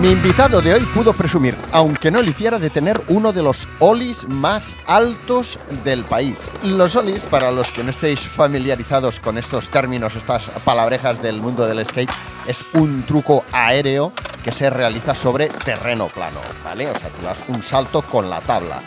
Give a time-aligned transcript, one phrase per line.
[0.00, 3.68] Mi invitado de hoy pudo presumir, aunque no lo hiciera, de tener uno de los
[3.80, 6.38] olis más altos del país.
[6.62, 11.66] Los olis, para los que no estéis familiarizados con estos términos, estas palabrejas del mundo
[11.66, 12.12] del skate,
[12.46, 14.12] es un truco aéreo
[14.44, 16.88] que se realiza sobre terreno plano, ¿vale?
[16.88, 18.80] O sea, tú das un salto con la tabla.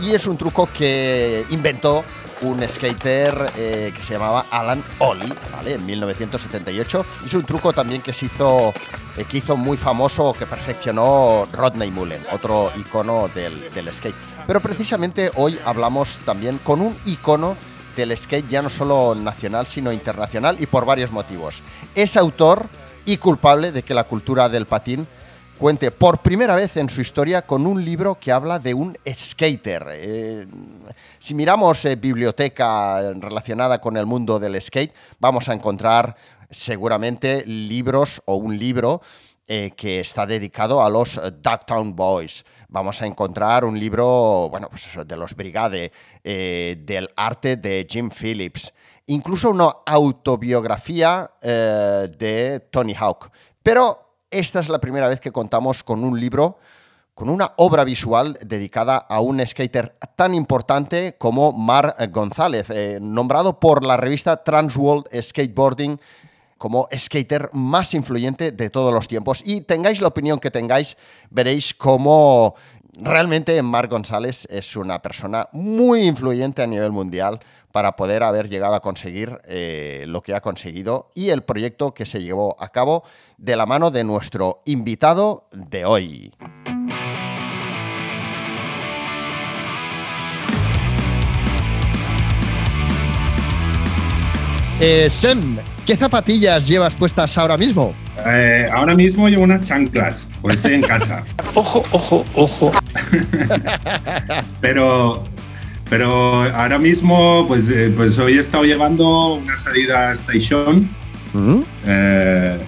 [0.00, 2.04] Y es un truco que inventó
[2.42, 5.74] un skater eh, que se llamaba Alan Ollie, ¿vale?
[5.74, 7.06] En 1978.
[7.26, 8.72] Es un truco también que se hizo,
[9.16, 14.14] eh, que hizo muy famoso, que perfeccionó Rodney Mullen, otro icono del, del skate.
[14.46, 17.56] Pero precisamente hoy hablamos también con un icono
[17.96, 21.62] del skate ya no solo nacional, sino internacional y por varios motivos.
[21.94, 22.68] Es autor
[23.04, 25.06] y culpable de que la cultura del patín
[25.62, 29.86] cuente por primera vez en su historia con un libro que habla de un skater.
[29.92, 30.44] Eh,
[31.20, 36.16] si miramos eh, biblioteca relacionada con el mundo del skate, vamos a encontrar
[36.50, 39.02] seguramente libros o un libro
[39.46, 42.44] eh, que está dedicado a los Ducktown Boys.
[42.66, 45.92] Vamos a encontrar un libro, bueno, pues eso, de los Brigade,
[46.24, 48.72] del arte de Jim Phillips,
[49.06, 53.30] incluso una autobiografía de Tony Hawk.
[53.62, 54.01] Pero
[54.32, 56.58] esta es la primera vez que contamos con un libro,
[57.14, 63.60] con una obra visual dedicada a un skater tan importante como Mar González, eh, nombrado
[63.60, 66.00] por la revista Transworld Skateboarding
[66.56, 69.42] como skater más influyente de todos los tiempos.
[69.44, 70.96] Y tengáis la opinión que tengáis,
[71.28, 72.54] veréis cómo
[72.94, 77.40] realmente Marc González es una persona muy influyente a nivel mundial
[77.72, 82.06] para poder haber llegado a conseguir eh, lo que ha conseguido y el proyecto que
[82.06, 83.02] se llevó a cabo
[83.38, 86.32] de la mano de nuestro invitado de hoy.
[94.84, 97.94] Eh, Sem, ¿qué zapatillas llevas puestas ahora mismo?
[98.26, 101.22] Eh, ahora mismo llevo unas chanclas, pues estoy en casa.
[101.54, 102.72] Ojo, ojo, ojo.
[104.60, 105.22] Pero,
[105.92, 110.88] pero ahora mismo, pues, eh, pues hoy he estado llevando una salida Station,
[111.34, 111.60] ¿Mm?
[111.86, 112.58] eh,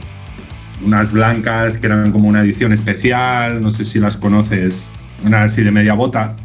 [0.85, 4.85] unas blancas que eran como una edición especial, no sé si las conoces,
[5.25, 6.37] una así de media bota,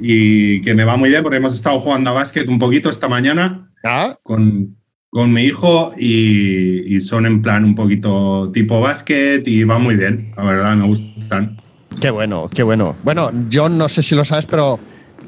[0.00, 3.06] y que me va muy bien porque hemos estado jugando a básquet un poquito esta
[3.06, 4.74] mañana Ah, con,
[5.10, 9.96] con mi hijo y, y son en plan un poquito tipo básquet y va muy
[9.96, 11.58] bien, la verdad, me gustan.
[12.00, 12.96] Qué bueno, qué bueno.
[13.04, 14.80] Bueno, yo no sé si lo sabes, pero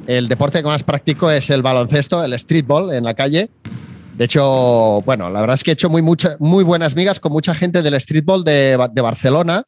[0.08, 3.50] el deporte que más practico es el baloncesto, el streetball en la calle.
[4.16, 7.30] De hecho, bueno, la verdad es que he hecho muy, mucha- muy buenas migas con
[7.30, 9.64] mucha gente del streetball de, de Barcelona.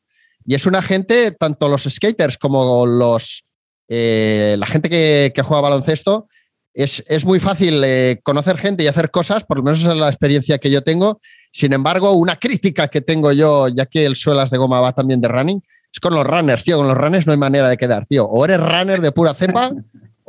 [0.47, 3.45] Y es una gente, tanto los skaters como los,
[3.89, 6.27] eh, la gente que, que juega baloncesto,
[6.73, 9.99] es, es muy fácil eh, conocer gente y hacer cosas, por lo menos esa es
[9.99, 11.21] la experiencia que yo tengo.
[11.53, 15.21] Sin embargo, una crítica que tengo yo, ya que el suelas de goma va también
[15.21, 15.63] de running,
[15.93, 16.79] es con los runners, tío.
[16.79, 18.25] Con los runners no hay manera de quedar, tío.
[18.25, 19.73] O eres runner de pura cepa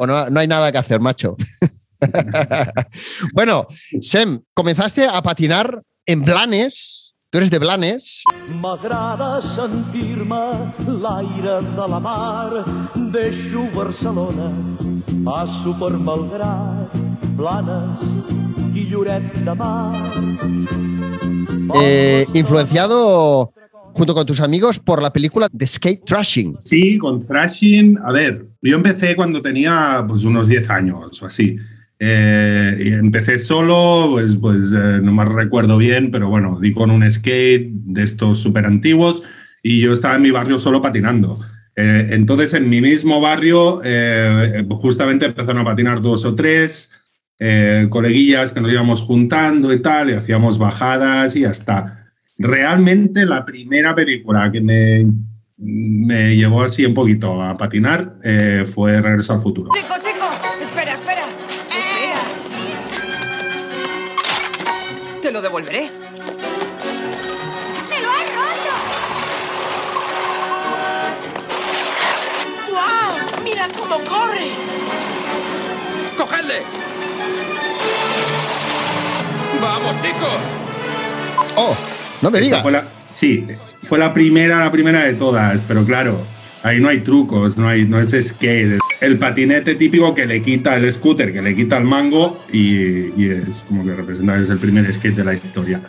[0.02, 1.36] o no, no hay nada que hacer, macho.
[3.34, 3.68] bueno,
[4.02, 7.14] Sem, comenzaste a patinar en Blanes.
[7.30, 8.24] Tú eres de Blanes.
[8.60, 10.42] M'agrada sentir-me
[10.88, 12.66] l'aire de la mar.
[12.96, 14.50] Deixo Barcelona,
[15.24, 16.92] passo per Malgrat,
[17.38, 18.02] Blanes
[18.74, 20.12] i Lloret de Mar.
[21.76, 23.54] eh, influenciado
[23.94, 26.58] junto con tus amigos por la película The Skate Trashing.
[26.64, 31.58] Sí, con thrashing, a ver, yo empecé cuando tenía pues unos 10 años o así.
[32.00, 36.90] Eh, y empecé solo, pues, pues eh, no me recuerdo bien, pero bueno, di con
[36.90, 39.22] un skate de estos súper antiguos
[39.62, 41.36] y yo estaba en mi barrio solo patinando.
[41.76, 46.92] Eh, entonces, en mi mismo barrio, eh, justamente empezaron a patinar dos o tres
[47.40, 52.01] eh, coleguillas que nos íbamos juntando y tal, y hacíamos bajadas y ya está.
[52.44, 55.06] Realmente la primera película que me,
[55.58, 59.70] me llevó así un poquito a patinar eh, fue Regreso al Futuro.
[59.76, 60.28] Chico, chico,
[60.60, 61.22] espera, espera.
[61.22, 62.22] Espera.
[65.22, 65.92] Te lo devolveré.
[67.90, 68.74] ¡Me lo has roto!
[72.72, 73.44] ¡Guau!
[73.44, 74.50] ¡Mira cómo corre!
[76.18, 76.60] ¡Cogedle!
[79.62, 80.40] ¡Vamos, chicos!
[81.56, 81.76] Oh,
[82.22, 82.64] no me digas.
[83.14, 83.46] sí,
[83.88, 86.20] fue la primera, la primera de todas, pero claro,
[86.64, 88.80] ahí no hay trucos, no, hay, no es skate.
[89.00, 93.30] El patinete típico que le quita el scooter, que le quita el mango y, y
[93.48, 95.82] es como que representa es el primer skate de la historia.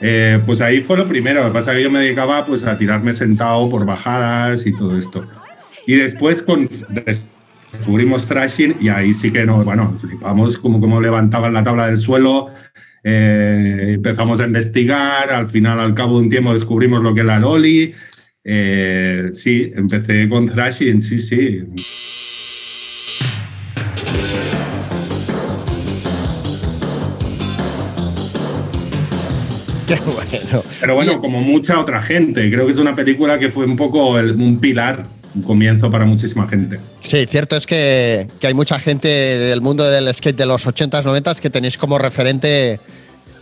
[0.00, 2.64] Eh, pues ahí fue lo primero, lo que pasa es que yo me dedicaba pues,
[2.64, 5.26] a tirarme sentado por bajadas y todo esto.
[5.86, 6.68] Y después con,
[7.72, 11.98] descubrimos thrashing y ahí sí que no, bueno, flipamos como, como levantaban la tabla del
[11.98, 12.50] suelo,
[13.08, 17.26] eh, empezamos a investigar, al final, al cabo de un tiempo, descubrimos lo que es
[17.26, 17.94] la Loli.
[18.42, 21.62] Eh, sí, empecé con thrashing, sí, sí.
[29.86, 30.64] Qué bueno.
[30.80, 34.18] Pero bueno, como mucha otra gente, creo que es una película que fue un poco
[34.18, 35.04] el- un pilar,
[35.36, 36.80] un comienzo para muchísima gente.
[37.02, 41.02] Sí, cierto es que, que hay mucha gente del mundo del skate de los 80s,
[41.02, 42.80] 90s que tenéis como referente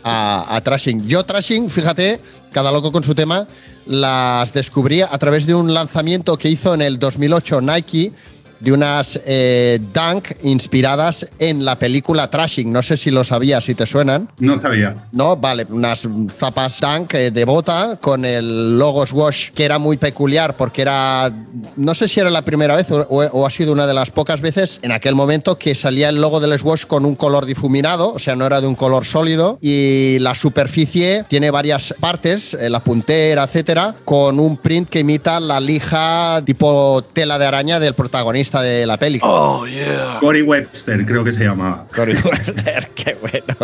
[0.03, 1.07] a, a Trashing.
[1.07, 2.21] Yo Trashing, fíjate,
[2.53, 3.47] cada loco con su tema,
[3.87, 8.13] las descubrí a través de un lanzamiento que hizo en el 2008 Nike
[8.61, 12.73] de unas eh, dunk inspiradas en la película Trashing.
[12.73, 14.29] No sé si lo sabías, si te suenan.
[14.39, 14.95] No sabía.
[15.13, 19.97] No, vale, unas zapas Dunk eh, de bota con el logo Swash que era muy
[19.97, 21.31] peculiar porque era,
[21.77, 24.41] no sé si era la primera vez o, o ha sido una de las pocas
[24.41, 28.19] veces en aquel momento que salía el logo del Swash con un color difuminado, o
[28.19, 32.81] sea, no era de un color sólido y la superficie tiene varias partes, eh, la
[32.81, 38.44] puntera, etcétera, con un print que imita la lija tipo tela de araña del protagonista
[38.53, 39.19] de la peli.
[39.19, 41.87] Cory Webster, creo que se llamaba.
[41.95, 43.57] Cory Webster, qué bueno.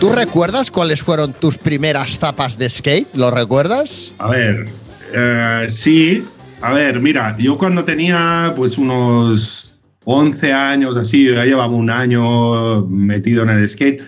[0.00, 3.16] ¿Tú recuerdas cuáles fueron tus primeras tapas de skate?
[3.16, 4.14] ¿Lo recuerdas?
[4.18, 4.66] A ver,
[5.14, 6.24] eh, sí.
[6.60, 12.82] A ver, mira, yo cuando tenía pues unos 11 años, así, ya llevaba un año
[12.82, 14.02] metido en el skate,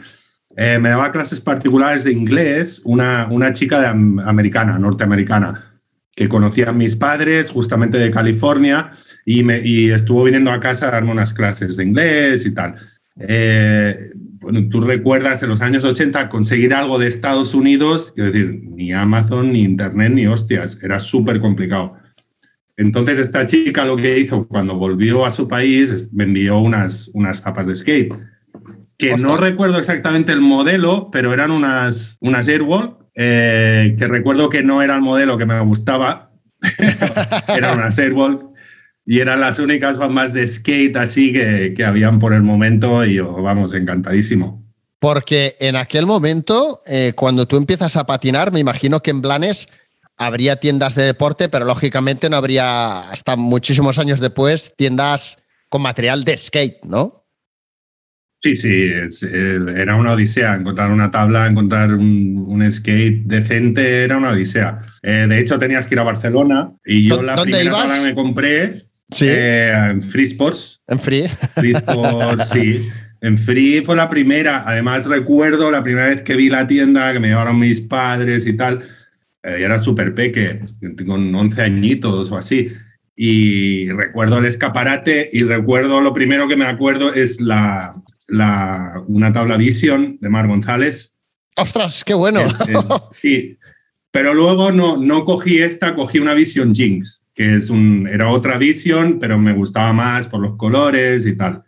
[0.60, 5.72] eh, me daba clases particulares de inglés una, una chica de am- americana, norteamericana,
[6.16, 8.90] que conocían mis padres justamente de California
[9.24, 12.74] y, me, y estuvo viniendo a casa a darme unas clases de inglés y tal.
[13.20, 14.10] Eh,
[14.68, 19.52] tú recuerdas en los años 80 conseguir algo de Estados Unidos, quiero decir, ni Amazon,
[19.52, 21.94] ni Internet, ni hostias, era súper complicado.
[22.76, 27.40] Entonces esta chica lo que hizo cuando volvió a su país, me envió unas, unas
[27.40, 28.12] zapas de skate,
[28.98, 34.62] que no recuerdo exactamente el modelo, pero eran unas, unas Airwall, eh, que recuerdo que
[34.62, 36.32] no era el modelo que me gustaba,
[37.48, 38.50] eran unas Airwall
[39.06, 43.14] y eran las únicas más de skate así que, que habían por el momento y
[43.14, 44.68] yo, vamos, encantadísimo.
[44.98, 49.68] Porque en aquel momento, eh, cuando tú empiezas a patinar, me imagino que en Blanes
[50.16, 56.24] habría tiendas de deporte, pero lógicamente no habría, hasta muchísimos años después, tiendas con material
[56.24, 57.27] de skate, ¿no?
[58.42, 60.54] Sí, sí, es- era una odisea.
[60.54, 64.80] Encontrar una tabla, encontrar un, un skate decente era una odisea.
[65.02, 67.82] Eh, de hecho, tenías que ir a Barcelona y yo ¿Dó- la primera ibas?
[67.82, 69.26] tabla que me compré Sí.
[69.28, 70.80] eh, en Free Sports.
[70.86, 71.28] En free.
[71.28, 72.88] Free Sports, sí.
[73.20, 74.62] En Free fue la primera.
[74.68, 78.52] Además, recuerdo la primera vez que vi la tienda, que me llevaron mis padres y
[78.52, 78.82] tal.
[79.42, 80.60] Eh, y era súper peque,
[81.06, 82.68] con 11 añitos o así.
[83.16, 87.96] Y recuerdo el escaparate y recuerdo, lo primero que me acuerdo es la,
[88.28, 91.14] la, una tabla Vision de Mar González.
[91.56, 92.40] ¡Ostras, qué bueno!
[93.12, 93.58] Sí,
[94.10, 98.58] pero luego no, no cogí esta, cogí una Vision Jinx, que es un, era otra
[98.58, 101.64] Vision, pero me gustaba más por los colores y tal.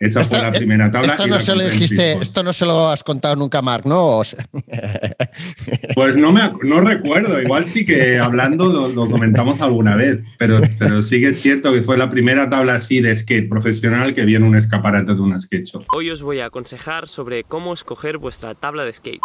[0.00, 1.08] Esa fue la primera tabla.
[1.08, 4.18] Esto no se lo dijiste, esto no se lo has contado nunca a Mark, ¿no?
[4.18, 4.46] O sea,
[5.94, 10.20] Pues no, me, ac- no recuerdo, igual sí que hablando lo, lo comentamos alguna vez,
[10.38, 14.14] pero, pero sí que es cierto que fue la primera tabla así de skate profesional
[14.14, 15.84] que vi en un escaparate de una skate shop.
[15.92, 19.20] Hoy os voy a aconsejar sobre cómo escoger vuestra tabla de skate.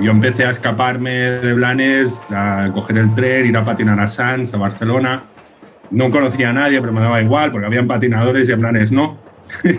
[0.00, 4.54] Yo empecé a escaparme de Blanes, a coger el tren, ir a patinar a Sanz,
[4.54, 5.24] a Barcelona.
[5.92, 9.18] No conocía a nadie, pero me daba igual, porque habían patinadores y en Blanes no.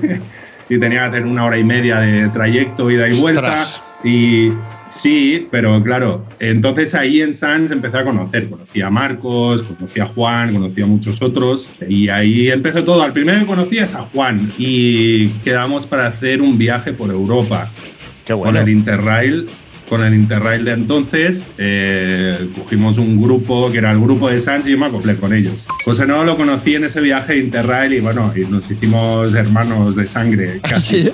[0.69, 3.41] y tenía que hacer una hora y media de trayecto, ida y vuelta.
[3.41, 3.81] Ostras.
[4.03, 4.49] Y
[4.89, 8.49] sí, pero claro, entonces ahí en Sanz empecé a conocer.
[8.49, 11.69] Conocí a Marcos, conocí a Juan, conocí a muchos otros.
[11.87, 13.01] Y ahí empezó todo.
[13.01, 17.69] Al primero que conocí es a Juan y quedamos para hacer un viaje por Europa
[18.25, 19.47] qué con el Interrail.
[19.89, 24.65] Con el Interrail de entonces, eh, cogimos un grupo que era el grupo de Sanz
[24.67, 25.65] y yo me acoplé con ellos.
[25.83, 29.95] José no lo conocí en ese viaje de Interrail y bueno, y nos hicimos hermanos
[29.95, 30.59] de sangre.
[30.63, 31.03] Casi.
[31.03, 31.11] Sí.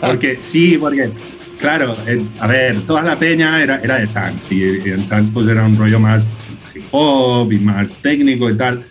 [0.00, 1.10] Porque sí, porque,
[1.58, 5.30] claro, eh, a ver, toda la peña era, era de Sans y, y en Sans
[5.30, 6.28] pues era un rollo más
[6.74, 8.84] hip hop y más técnico y tal.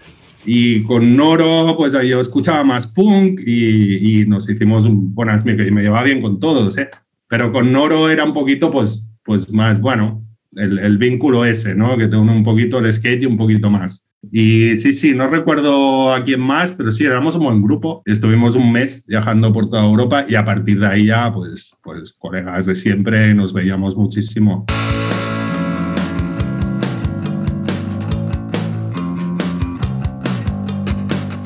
[0.45, 5.81] Y con Noro, pues yo escuchaba más punk y, y nos hicimos buenas, me, me
[5.81, 6.89] llevaba bien con todos, ¿eh?
[7.27, 11.95] Pero con Noro era un poquito, pues, pues más, bueno, el, el vínculo ese, ¿no?
[11.99, 14.03] Que te une un poquito el skate y un poquito más.
[14.31, 18.01] Y sí, sí, no recuerdo a quién más, pero sí, éramos un buen grupo.
[18.07, 22.11] Estuvimos un mes viajando por toda Europa y a partir de ahí ya, pues, pues
[22.17, 24.65] colegas de siempre, nos veíamos muchísimo.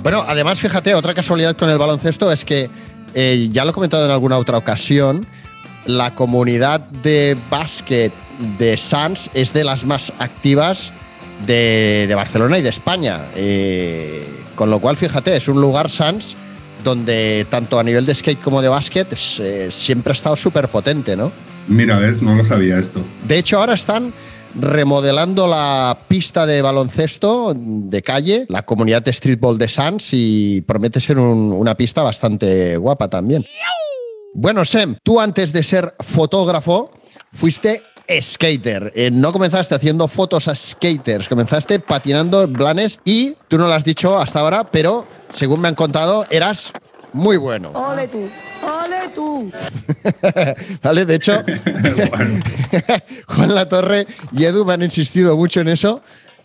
[0.04, 2.70] Bueno, además, fíjate, otra casualidad con el baloncesto es que,
[3.14, 5.28] eh, ya lo he comentado en alguna otra ocasión,
[5.86, 8.12] la comunidad de básquet
[8.58, 10.94] de Sans es de las más activas
[11.46, 13.20] de, de Barcelona y de España.
[13.36, 16.36] Eh, con lo cual, fíjate, es un lugar Sans
[16.84, 20.68] donde tanto a nivel de skate como de básquet es, eh, siempre ha estado súper
[20.68, 21.32] potente, ¿no?
[21.68, 23.02] Mira, ves, no lo sabía esto.
[23.26, 24.14] De hecho, ahora están
[24.60, 31.00] remodelando la pista de baloncesto de calle, la comunidad de streetball de Sans, y promete
[31.00, 33.46] ser un- una pista bastante guapa también.
[34.34, 36.92] Bueno, Sem, tú antes de ser fotógrafo
[37.32, 37.84] fuiste
[38.20, 38.92] skater.
[38.96, 43.74] Eh, no comenzaste haciendo fotos a skaters, comenzaste patinando en planes y tú no lo
[43.74, 46.74] has dicho hasta ahora, pero según me han contado, eras
[47.14, 47.70] muy bueno.
[47.74, 48.30] Ole tú,
[48.64, 49.52] ole tú.
[50.82, 51.06] ¿Vale?
[51.06, 51.34] De hecho.
[53.28, 56.02] Juan Latorre y Edu me han insistido mucho en eso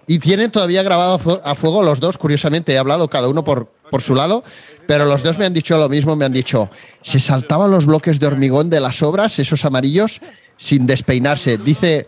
[0.07, 2.19] y tienen todavía grabado a fuego los dos.
[2.19, 4.45] Curiosamente, he hablado cada uno por, por su lado,
[4.87, 6.17] pero los dos me han dicho lo mismo.
[6.17, 10.21] Me han dicho, se saltaban los bloques de hormigón de las obras, esos amarillos,
[10.57, 11.59] sin despeinarse.
[11.59, 12.07] Dice,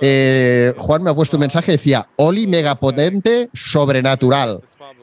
[0.00, 4.60] eh, Juan me ha puesto un mensaje, decía, Oli megapotente sobrenatural.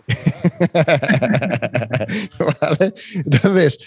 [2.62, 2.94] ¿Vale?
[3.14, 3.78] Entonces,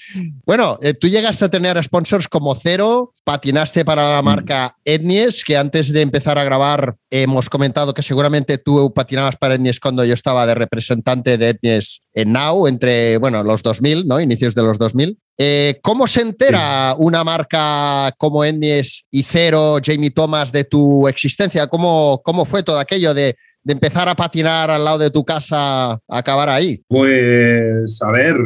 [0.45, 5.57] bueno, eh, tú llegaste a tener sponsors como Cero, patinaste para la marca Etnies, que
[5.57, 10.15] antes de empezar a grabar hemos comentado que seguramente tú patinabas para Etnies cuando yo
[10.15, 14.21] estaba de representante de Etnies en Now, entre, bueno, los 2000, ¿no?
[14.21, 15.19] Inicios de los 2000.
[15.39, 21.67] Eh, ¿Cómo se entera una marca como Etnies y Cero, Jamie Thomas, de tu existencia?
[21.67, 25.93] ¿Cómo, cómo fue todo aquello de, de empezar a patinar al lado de tu casa
[25.93, 26.83] a acabar ahí?
[26.89, 28.37] Pues, a ver,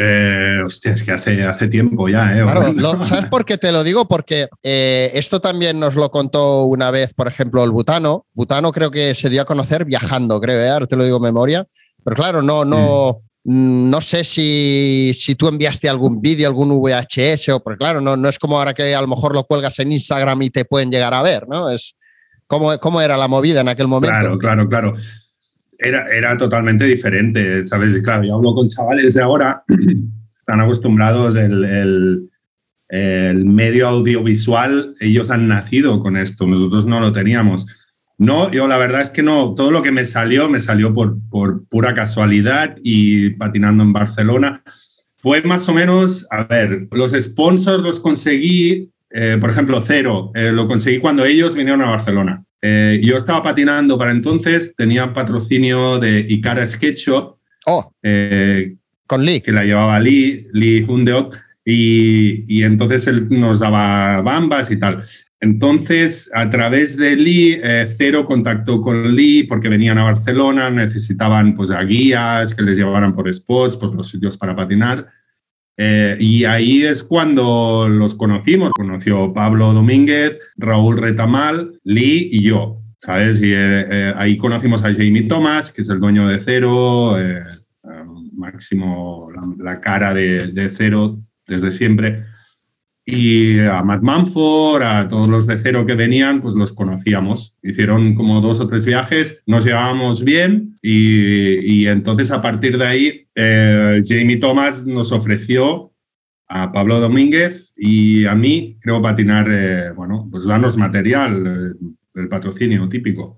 [0.00, 2.42] eh, hostia, es que hace, hace tiempo ya, ¿eh?
[2.42, 4.08] Claro, lo- ¿sabes por qué te lo digo?
[4.08, 8.26] Porque eh, esto también nos lo contó una vez, por ejemplo, el Butano.
[8.34, 10.68] Butano creo que se dio a conocer viajando, creo, ¿eh?
[10.70, 11.66] ahora te lo digo en memoria.
[12.04, 17.50] Pero claro, no, no, mm, no sé si, si tú enviaste algún vídeo, algún VHS,
[17.50, 19.92] o porque claro, no, no es como ahora que a lo mejor lo cuelgas en
[19.92, 21.70] Instagram y te pueden llegar a ver, ¿no?
[21.70, 21.94] Es
[22.46, 24.16] cómo, cómo era la movida en aquel momento.
[24.18, 24.94] Claro, claro, claro.
[25.78, 28.00] Era, era totalmente diferente, ¿sabes?
[28.02, 29.62] Claro, yo hablo con chavales de ahora,
[30.38, 32.30] están acostumbrados el, el,
[32.88, 37.66] el medio audiovisual, ellos han nacido con esto, nosotros no lo teníamos.
[38.18, 41.18] No, yo la verdad es que no, todo lo que me salió, me salió por,
[41.28, 44.62] por pura casualidad y patinando en Barcelona.
[45.16, 50.50] Fue más o menos, a ver, los sponsors los conseguí, eh, por ejemplo, Cero, eh,
[50.52, 52.44] lo conseguí cuando ellos vinieron a Barcelona.
[52.60, 57.36] Eh, yo estaba patinando para entonces, tenía patrocinio de Icara Skate Shop,
[57.68, 57.92] Oh,
[59.08, 59.40] con Lee.
[59.40, 65.04] que la llevaba Lee, Lee Hundeok, y, y entonces él nos daba bambas y tal.
[65.40, 67.60] Entonces, a través de Lee,
[67.96, 73.12] Cero contactó con Lee porque venían a Barcelona, necesitaban pues, a guías que les llevaran
[73.12, 75.06] por spots, por los sitios para patinar.
[75.76, 78.70] Eh, y ahí es cuando los conocimos.
[78.74, 82.82] Conoció Pablo Domínguez, Raúl Retamal, Lee y yo.
[82.98, 83.40] ¿Sabes?
[83.40, 87.16] Y eh, eh, ahí conocimos a Jamie Thomas, que es el dueño de Cero,
[88.32, 89.28] máximo
[89.58, 92.24] la, cara de Cero desde siempre.
[93.08, 97.54] Y a Matt Manford, a todos los de Cero que venían, pues los conocíamos.
[97.62, 102.84] Hicieron como dos o tres viajes, nos llevábamos bien y, y entonces a partir de
[102.86, 105.92] ahí eh, Jamie Thomas nos ofreció
[106.48, 111.86] a Pablo Domínguez y a mí, creo, patinar, eh, bueno, pues darnos material, eh,
[112.16, 113.36] el patrocinio típico.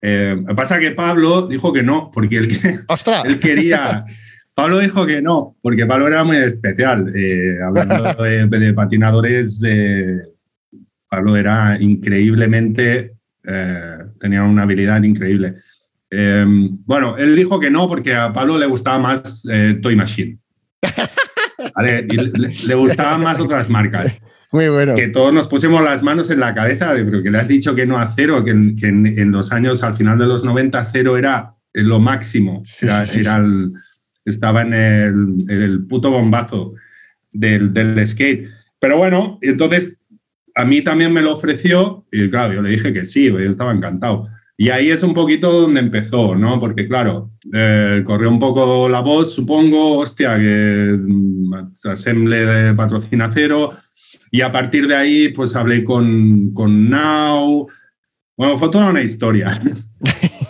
[0.00, 2.78] Eh, pasa que Pablo dijo que no, porque él, que-
[3.24, 4.04] él quería...
[4.54, 7.12] Pablo dijo que no, porque Pablo era muy especial.
[7.14, 10.20] Eh, hablando de, de patinadores, eh,
[11.08, 13.12] Pablo era increíblemente,
[13.46, 15.54] eh, tenía una habilidad increíble.
[16.10, 16.44] Eh,
[16.84, 20.38] bueno, él dijo que no porque a Pablo le gustaba más eh, Toy Machine.
[21.74, 22.06] ¿Vale?
[22.08, 22.32] Y le,
[22.68, 24.20] le gustaban más otras marcas.
[24.50, 24.94] Muy bueno.
[24.94, 27.74] Que todos nos pusimos las manos en la cabeza, de, pero que le has dicho
[27.74, 30.44] que no a cero, que, en, que en- en los años, al final de los
[30.44, 32.62] 90, cero era lo máximo.
[32.82, 33.20] Era, Sí, sí, sí.
[33.20, 33.72] era el-
[34.24, 36.74] estaba en el, el puto bombazo
[37.32, 38.48] del, del skate.
[38.78, 39.98] Pero bueno, entonces
[40.54, 43.72] a mí también me lo ofreció y claro, yo le dije que sí, yo estaba
[43.72, 44.28] encantado.
[44.56, 46.60] Y ahí es un poquito donde empezó, ¿no?
[46.60, 53.72] Porque claro, eh, corrió un poco la voz, supongo, hostia, que mm, Assemble patrocina cero.
[54.30, 57.66] Y a partir de ahí, pues hablé con, con Now.
[58.36, 59.50] Bueno, fue toda una historia.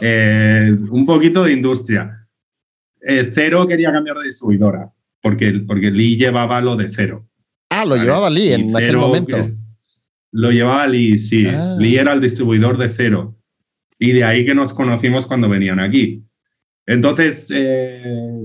[0.05, 2.22] Eh, un poquito de industria.
[3.05, 4.91] Eh, cero quería cambiar de distribuidora,
[5.21, 7.29] porque, porque Lee llevaba lo de cero.
[7.71, 8.03] Ah, lo ¿vale?
[8.05, 9.37] llevaba Lee en aquel momento.
[9.37, 9.57] es-
[10.31, 11.47] Lo llevaba Lee, sí.
[11.47, 11.77] Ah.
[11.79, 13.37] Lee era el distribuidor de cero.
[13.99, 16.25] Y de ahí que nos conocimos cuando venían aquí.
[16.87, 18.43] Entonces, eh,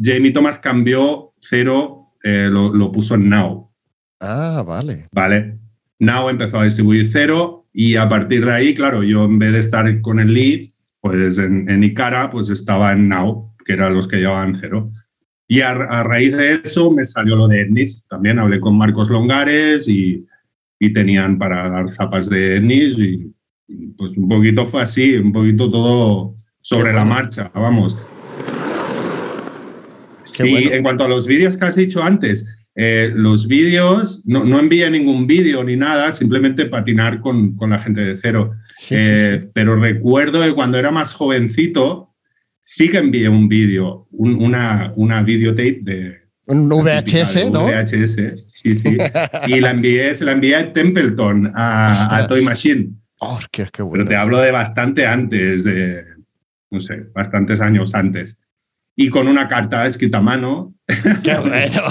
[0.00, 3.70] Jamie Thomas cambió cero, eh, lo, lo puso en Now,
[4.20, 5.08] Ah, vale.
[5.12, 5.58] ¿vale?
[5.98, 9.58] Now empezó a distribuir cero y a partir de ahí, claro, yo en vez de
[9.58, 10.66] estar con el lead,
[11.00, 14.88] pues en, en Icara, pues estaba en Now, que eran los que llevaban cero.
[15.46, 18.06] Y a, a raíz de eso me salió lo de Etnis.
[18.08, 20.26] También hablé con Marcos Longares y,
[20.78, 23.32] y tenían para dar zapas de Etnis y,
[23.68, 27.14] y, pues un poquito fue así, un poquito todo sobre Qué la bueno.
[27.14, 27.98] marcha, vamos.
[30.24, 30.70] Sí, bueno.
[30.72, 34.90] en cuanto a los vídeos que has dicho antes, eh, los vídeos, no, no envié
[34.90, 38.52] ningún vídeo ni nada, simplemente patinar con, con la gente de cero.
[38.74, 39.50] Sí, sí, Eh, sí.
[39.54, 42.13] Pero recuerdo que cuando era más jovencito,
[42.64, 46.24] sí que envié un vídeo, un- una, una videotape de...
[46.46, 47.66] Un VHS, de ¿no?
[47.66, 48.96] VHS, sí, sí.
[49.46, 52.26] y la envié, se la envié a Templeton, a, a.
[52.26, 52.90] Toy Machine.
[53.20, 54.04] Oh, qué, qué Pero bueno.
[54.06, 56.04] te hablo de bastante antes, de,
[56.70, 58.36] no sé, bastantes años antes.
[58.96, 60.74] Y con una carta escrita a mano.
[61.22, 61.82] Qué bueno.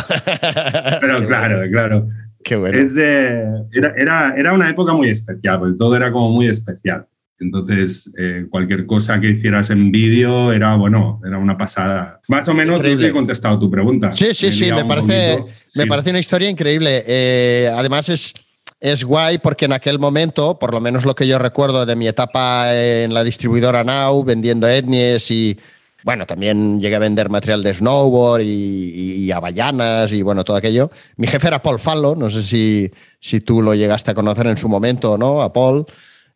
[1.01, 2.08] Pero Qué claro, bueno, claro.
[2.44, 2.77] Qué bueno.
[2.77, 7.08] Es de- era, era, era una época muy especial, porque todo era como muy especial.
[7.44, 12.22] Entonces, eh, cualquier cosa que hicieras en vídeo era, bueno, era una pasada.
[12.28, 13.06] Más o menos, no sé Increíble.
[13.06, 14.12] si he contestado tu pregunta.
[14.13, 15.58] Sí, sí, sí, me parece, poquito.
[15.76, 15.89] me Sí.
[15.89, 17.04] parece una historia increíble.
[17.06, 18.34] Eh, además es,
[18.80, 22.08] es guay porque en aquel momento, por lo menos lo que yo recuerdo de mi
[22.08, 25.58] etapa en la distribuidora Now, vendiendo etnies y,
[26.04, 30.58] bueno, también llegué a vender material de snowboard y, y, y avellanas y, bueno, todo
[30.58, 30.91] aquello.
[31.17, 32.91] Mi jefe era Paul Fallo, no sé si,
[33.22, 35.41] si tú lo llegaste a conocer en su momento, ¿no?
[35.41, 35.86] A Paul.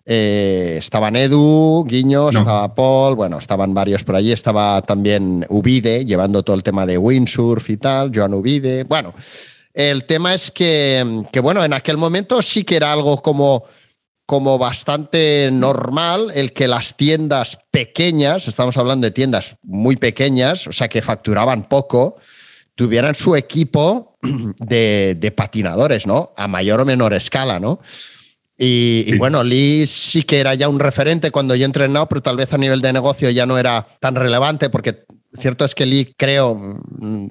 [0.09, 2.39] Eh, estaban Edu, Guiños, No.
[2.39, 6.97] estaba Paul, bueno, estaban varios por allí, estaba también Ubide, llevando todo el tema de
[6.97, 8.85] windsurf y tal, Joan Ubide.
[8.85, 9.13] Bueno,
[9.73, 13.65] el tema es que, que, bueno, en aquel momento sí que era algo como,
[14.25, 20.71] como bastante normal el que las tiendas pequeñas, estamos hablando de tiendas muy pequeñas, o
[20.71, 22.15] sea, que facturaban poco,
[22.75, 24.17] tuvieran su equipo
[24.59, 26.31] de, de patinadores, ¿no?
[26.37, 27.81] A mayor o menor escala, ¿no?
[28.57, 32.21] Y, bueno, Lee sí que era ya un referente cuando yo entré en Now, pero
[32.21, 35.05] tal vez a nivel de negocio ya no era tan relevante, porque
[35.39, 37.27] cierto es que Lee creo, mm,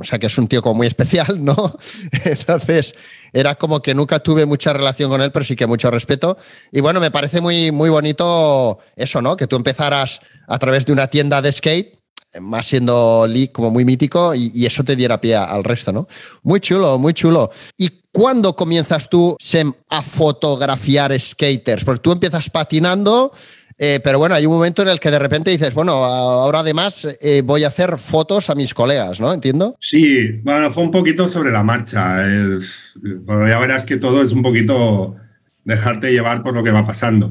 [0.00, 1.76] o sea, que es un tío como muy especial, ¿no?
[2.24, 2.94] Entonces,
[3.32, 6.36] era como que nunca tuve mucha relación con él, pero sí que mucho respeto.
[6.72, 9.36] Y bueno, me parece muy, muy bonito eso, ¿no?
[9.36, 12.03] Que tú empezaras a través de una tienda de skate,
[12.40, 16.08] más siendo Lee como muy mítico, y, eso te diera pie al resto, ¿no?
[16.42, 17.50] Muy chulo, muy chulo.
[17.76, 21.84] ¿Y cuándo comienzas tú, Sem, a fotografiar skaters?
[21.84, 23.32] Porque tú empiezas patinando,
[23.76, 27.08] eh, pero bueno, hay un momento en el que de repente dices, bueno, ahora además
[27.20, 29.32] eh, voy a hacer fotos a mis colegas, ¿no?
[29.32, 29.76] ¿Entiendo?
[29.80, 32.24] Sí, bueno, fue un poquito sobre la marcha.
[32.26, 35.16] Es- bueno, ya verás que todo es un poquito
[35.64, 37.30] dejarte llevar por lo que va pasando.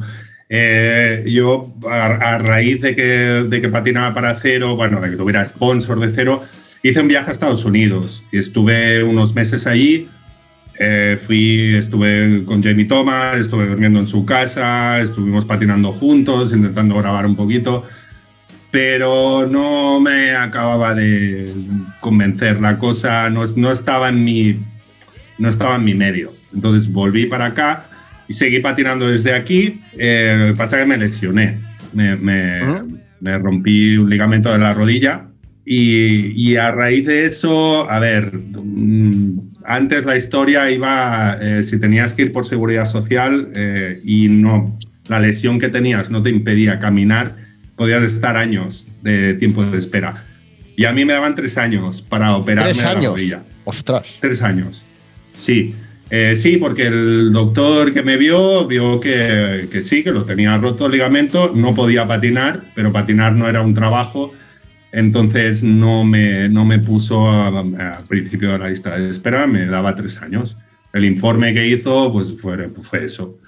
[0.56, 5.16] Eh, yo, a, a raíz de que, de que patinaba para cero, bueno, de que
[5.16, 6.44] tuviera sponsor de cero,
[6.84, 10.08] hice un viaje a Estados Unidos y estuve unos meses allí.
[10.78, 16.96] Eh, fui, estuve con Jamie Thomas, estuve durmiendo en su casa, estuvimos patinando juntos, intentando
[16.98, 17.86] grabar un poquito
[18.70, 21.54] pero no me acababa de
[22.00, 22.60] convencer.
[22.60, 24.58] La cosa no, no, estaba en mi,
[25.38, 26.32] no estaba en mi medio.
[26.52, 27.86] Entonces volví para acá
[28.28, 29.82] y seguí patinando desde aquí.
[29.98, 31.58] Eh, pasa que me lesioné.
[31.94, 32.98] Me, me, Ujú.
[33.22, 35.26] me rompí un ligamento de la rodilla
[35.66, 41.80] y, y a raíz de eso, a ver, mm, antes la historia iba, eh, si
[41.80, 46.30] tenías que ir por seguridad social eh, y no, la lesión que tenías no te
[46.32, 47.36] impedía caminar,
[47.76, 50.24] podías estar años de tiempo de espera.
[50.76, 53.12] Y a mí me daban tres años para operarme Tres de la años.
[53.14, 53.44] rodilla.
[53.66, 54.18] Ostras.
[54.20, 54.84] Tres años.
[55.38, 55.76] Sí.
[56.16, 60.86] Eh, sí, porque el doctor que me vio vio que, sí, que lo tenía roto
[60.86, 64.32] el ligamento, no podía patinar, pero patinar no era un trabajo,
[64.92, 69.96] entonces no me, no me puso al principio de la lista de espera, me daba
[69.96, 70.56] tres años.
[70.94, 73.40] El informe que hizo pues fue, fue eso.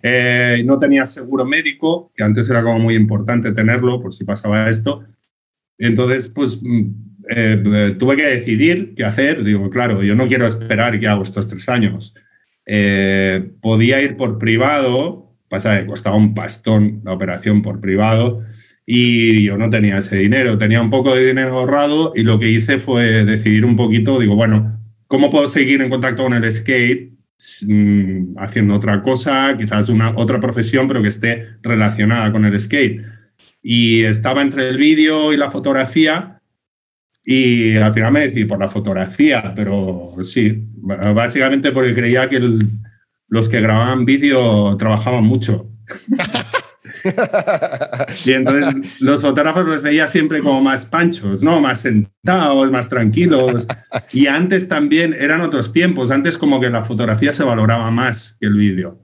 [0.00, 4.70] Eh, no tenía seguro médico, que antes era como muy importante tenerlo por si pasaba
[4.70, 5.02] esto.
[5.76, 9.44] Entonces, pues mm, eh, eh, tuve que decidir qué hacer.
[9.44, 12.14] Digo, claro, yo no quiero esperar que hago estos tres años.
[12.66, 18.42] Eh, podía ir por privado, Pasa que costaba un pastón la operación por privado
[18.86, 22.48] y yo no tenía ese dinero, tenía un poco de dinero ahorrado y lo que
[22.48, 27.12] hice fue decidir un poquito, digo, bueno, ¿cómo puedo seguir en contacto con el skate
[27.68, 33.02] mm, haciendo otra cosa, quizás una otra profesión, pero que esté relacionada con el skate?
[33.62, 36.40] Y estaba entre el vídeo y la fotografía
[37.24, 42.68] y al final me decidí por la fotografía, pero sí, básicamente porque creía que el,
[43.28, 45.70] los que grababan vídeo trabajaban mucho.
[48.24, 51.60] y entonces los fotógrafos los veía siempre como más panchos, ¿no?
[51.60, 53.66] Más sentados, más tranquilos.
[54.12, 56.10] Y antes también eran otros tiempos.
[56.10, 58.98] Antes como que la fotografía se valoraba más que el vídeo.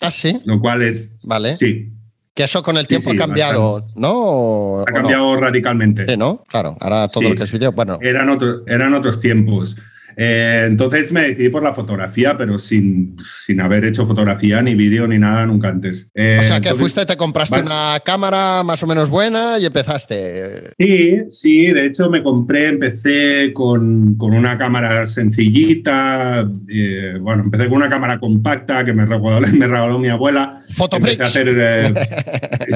[0.00, 0.40] Ah, sí.
[0.44, 1.16] Lo cual es...
[1.22, 1.54] Vale.
[1.54, 1.92] Sí.
[2.34, 4.00] Que eso con el tiempo Sí, sí, ha cambiado, bastante.
[4.00, 4.80] ¿no?
[4.82, 6.06] Ha cambiado radicalmente.
[6.08, 6.44] Sí, ¿no?
[6.48, 7.98] Claro, ahora todo lo que es vídeo, bueno.
[8.00, 9.76] Eran, otro- eran otros tiempos.
[10.16, 15.06] Eh, entonces me decidí por la fotografía, pero sin, sin haber hecho fotografía, ni vídeo,
[15.06, 16.10] ni nada nunca antes.
[16.14, 17.66] Eh, O sea, que entonces- fuiste, te compraste Vale.
[17.66, 20.72] una cámara más o menos buena y empezaste.
[20.78, 27.68] Sí, sí, de hecho me compré, empecé con, con una cámara sencillita, eh, bueno, empecé
[27.68, 30.62] con una cámara compacta que me regaló, me regaló mi abuela.
[30.70, 31.20] Fotoprix.
[31.20, 31.94] Hacer,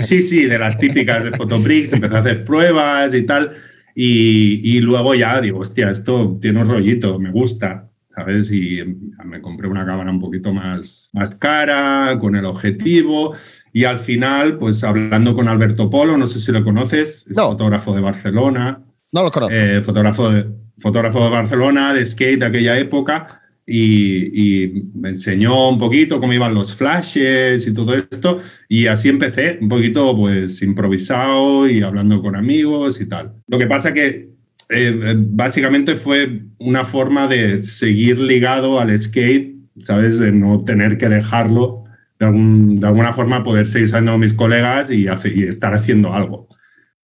[0.03, 3.53] sí, sí, de las típicas de Fotoprix, empecé a hacer pruebas y tal,
[3.95, 7.89] y, y luego ya digo, hostia, esto tiene un rollito, me gusta.
[8.17, 8.49] ¿Sabes?
[8.53, 8.79] Y
[9.25, 13.35] me compré una cámara un poquito más, más cara, con el objetivo.
[13.73, 17.49] Y al final, pues hablando con Alberto Polo, no sé si lo conoces, es No.
[17.49, 18.81] fotógrafo de Barcelona,
[19.13, 19.57] No lo conozco.
[19.57, 20.47] eh, fotógrafo, de,
[20.79, 26.33] fotógrafo de Barcelona, de skate de aquella época, y, y me enseñó un poquito cómo
[26.33, 32.21] iban los flashes y todo esto, y así empecé, un poquito pues improvisado y hablando
[32.23, 33.33] con amigos y tal.
[33.49, 34.31] Lo que pasa que
[34.71, 40.19] eh, básicamente fue una forma de seguir ligado al skate, ¿sabes?
[40.19, 41.85] De no tener que dejarlo,
[42.19, 45.75] de, algún- de alguna forma poder seguir saliendo con mis colegas y, hace- y estar
[45.75, 46.49] haciendo algo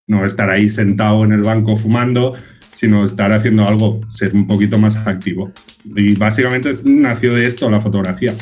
[0.07, 2.35] no estar ahí sentado en el banco fumando,
[2.81, 5.53] sino estar haciendo algo, ser un poquito más activo.
[5.85, 8.35] Y básicamente nació de esto la fotografía.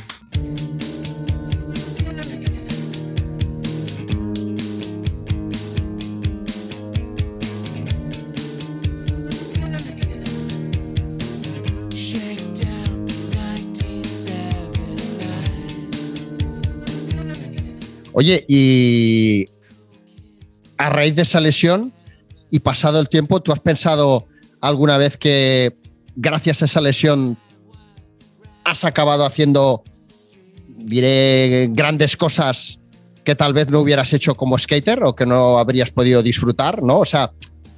[18.12, 19.48] Oye, y
[20.76, 21.92] a raíz de esa lesión
[22.50, 24.26] y pasado el tiempo, ¿tú has pensado
[24.60, 25.76] alguna vez que
[26.16, 27.38] gracias a esa lesión
[28.64, 29.82] has acabado haciendo,
[30.66, 32.78] diré, grandes cosas
[33.24, 37.00] que tal vez no hubieras hecho como skater o que no habrías podido disfrutar, ¿no?
[37.00, 37.32] O sea,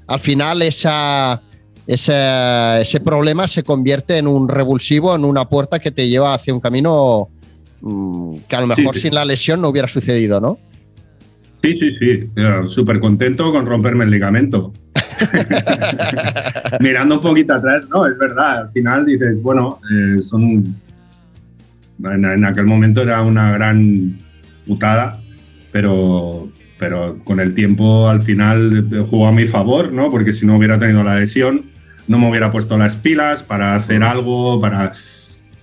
[0.07, 1.43] al final esa,
[1.87, 6.55] ese, ese problema se convierte en un revulsivo, en una puerta que te lleva hacia
[6.55, 7.29] un camino
[7.81, 9.03] mm, que a lo mejor sí.
[9.03, 10.59] sin la lesión no hubiera sucedido, ¿no?
[11.63, 12.31] Sí, sí, sí.
[12.69, 14.73] Súper contento con romperme el ligamento.
[16.81, 18.63] Mirando un poquito atrás, no, es verdad.
[18.63, 20.65] Al final dices, bueno, eh, son.
[22.03, 24.17] En, en aquel momento era una gran
[24.67, 25.21] putada,
[25.71, 30.11] pero, pero con el tiempo al final jugó a mi favor, ¿no?
[30.11, 31.67] Porque si no hubiera tenido la lesión,
[32.09, 34.93] no me hubiera puesto las pilas para hacer algo, para.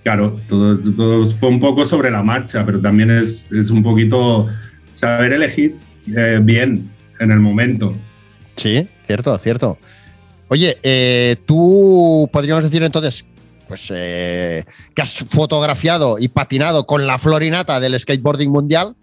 [0.04, 4.48] Claro, todo, todo fue un poco sobre la marcha, pero también es, es un poquito
[4.92, 5.74] saber elegir
[6.16, 6.90] eh, bien
[7.20, 7.92] en el momento.
[8.56, 9.78] Sí, cierto, cierto.
[10.48, 13.24] Oye, eh, tú podríamos decir entonces,
[13.68, 18.96] pues eh, que has fotografiado y patinado con la florinata del skateboarding mundial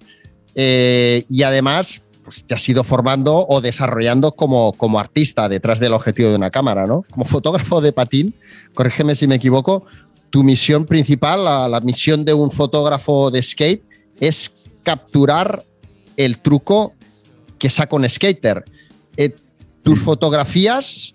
[0.58, 6.30] y además pues, te has ido formando o desarrollando como, como artista detrás del objetivo
[6.30, 7.04] de una cámara, ¿no?
[7.12, 8.34] Como fotógrafo de patín,
[8.74, 9.86] corrígeme si me equivoco,
[10.30, 13.84] tu misión principal, la misión de un fotógrafo de skate
[14.20, 14.52] es
[14.84, 15.64] capturar
[16.18, 16.94] el truco
[17.60, 18.64] que saca un skater.
[19.18, 19.34] Eh,
[19.84, 21.14] ¿Tus fotografías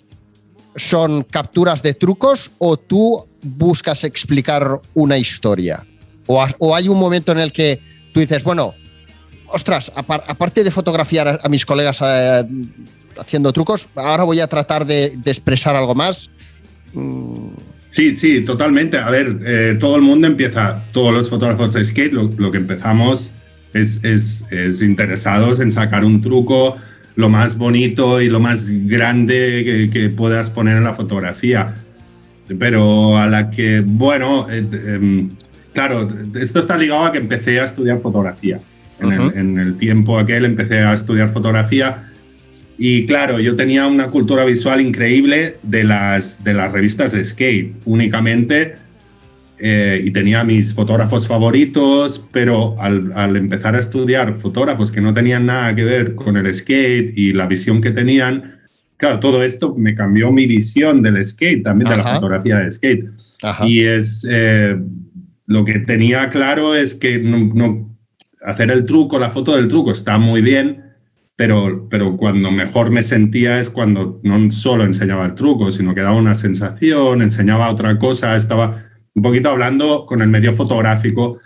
[0.77, 5.85] son capturas de trucos o tú buscas explicar una historia?
[6.27, 7.81] ¿O, ha- o hay un momento en el que
[8.15, 8.75] tú dices, bueno,
[9.49, 12.45] ostras, apar- aparte de fotografiar a, a mis colegas eh,
[13.19, 16.31] haciendo trucos, ahora voy a tratar de, de expresar algo más?
[16.93, 17.49] Mm,
[17.93, 18.99] Sí, sí, totalmente.
[18.99, 22.59] A ver, eh, todo el mundo empieza, todos los fotógrafos de skate, lo, lo que
[22.59, 23.27] empezamos
[23.72, 26.76] es, es, es interesados en sacar un truco
[27.16, 31.74] lo más bonito y lo más grande que, que puedas poner en la fotografía.
[32.59, 35.30] Pero a la que, bueno, eh, em,
[35.72, 38.61] claro, esto está ligado a que empecé a estudiar fotografía.
[39.00, 42.11] En, el, en el tiempo aquel empecé a estudiar fotografía
[42.83, 47.74] y claro, yo tenía una cultura visual increíble de las, de las revistas de skate.
[47.85, 48.76] Únicamente
[49.61, 55.12] eh, y tenía mis fotógrafos favoritos, pero al, al, empezar a estudiar fotógrafos que no
[55.12, 58.61] tenían nada que ver con el skate y la visión que tenían,
[58.96, 63.11] claro, todo esto me cambió mi visión del skate, también de la fotografía de skate.
[63.42, 63.66] Ajá.
[63.66, 64.77] Y es eh,
[65.46, 67.99] lo que tenía claro es que no, no,
[68.44, 70.85] hacer el truco, la foto del truco está muy bien,
[71.37, 76.03] pero, pero cuando mejor me sentía es cuando no solo enseñaba el truco, sino que
[76.03, 81.38] daba una sensación, enseñaba otra cosa, estaba un poquito hablando con el medio fotográfico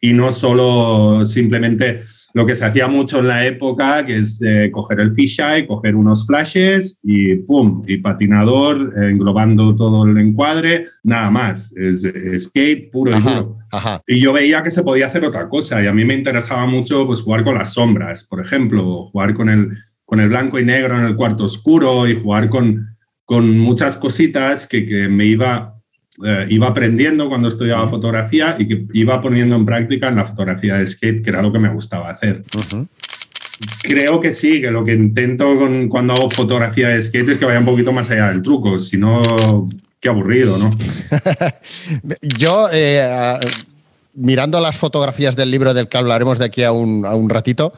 [0.00, 2.02] y no solo simplemente
[2.34, 5.94] lo que se hacía mucho en la época, que es eh, coger el fisheye, coger
[5.94, 12.44] unos flashes y pum, y patinador, eh, englobando todo el encuadre, nada más, es, es
[12.44, 13.58] skate puro y duro.
[13.70, 14.02] Ajá.
[14.06, 17.06] Y yo veía que se podía hacer otra cosa y a mí me interesaba mucho
[17.06, 20.98] pues, jugar con las sombras, por ejemplo, jugar con el, con el blanco y negro
[20.98, 25.81] en el cuarto oscuro y jugar con, con muchas cositas que, que me iba
[26.24, 30.76] eh, iba aprendiendo cuando estudiaba fotografía y que iba poniendo en práctica en la fotografía
[30.76, 32.44] de skate, que era lo que me gustaba hacer.
[32.54, 32.88] Uh -huh.
[33.82, 37.44] Creo que sí, que lo que intento con, cuando hago fotografía de skate es que
[37.44, 39.20] vaya un poquito más allá del truco, si no,
[40.00, 40.70] qué aburrido, ¿no?
[42.38, 43.38] Yo, eh,
[44.14, 47.72] mirando las fotografías del libro del que hablaremos de aquí a un, a un ratito,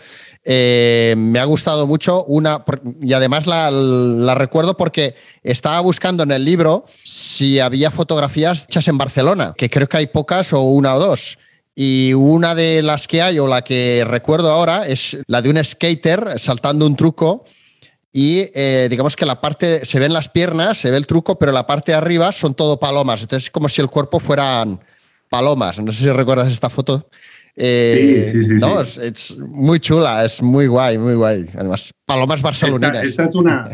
[0.45, 2.65] eh, me ha gustado mucho una,
[3.01, 8.99] y además la, recuerdo porque estaba buscando en el libro si había fotografías hechas en
[8.99, 11.39] Barcelona, que creo que hay pocas o una o dos.
[11.77, 15.65] Y una de las que hay o la que recuerdo ahora es la de un
[15.65, 17.45] skater saltando un truco
[18.17, 21.51] y eh, digamos que la parte, se ven las piernas, se ve el truco, pero
[21.51, 23.23] la parte de arriba son todo palomas.
[23.23, 24.81] Entonces es como si el cuerpo fueran
[25.29, 25.81] palomas.
[25.81, 27.09] No sé si recuerdas esta foto.
[27.57, 31.47] Eh, sí, sí, sí, no, es, es, muy chula, es muy guay, muy guay.
[31.55, 32.97] Además, palomas barceloninas.
[32.97, 33.69] Esta, esta es una,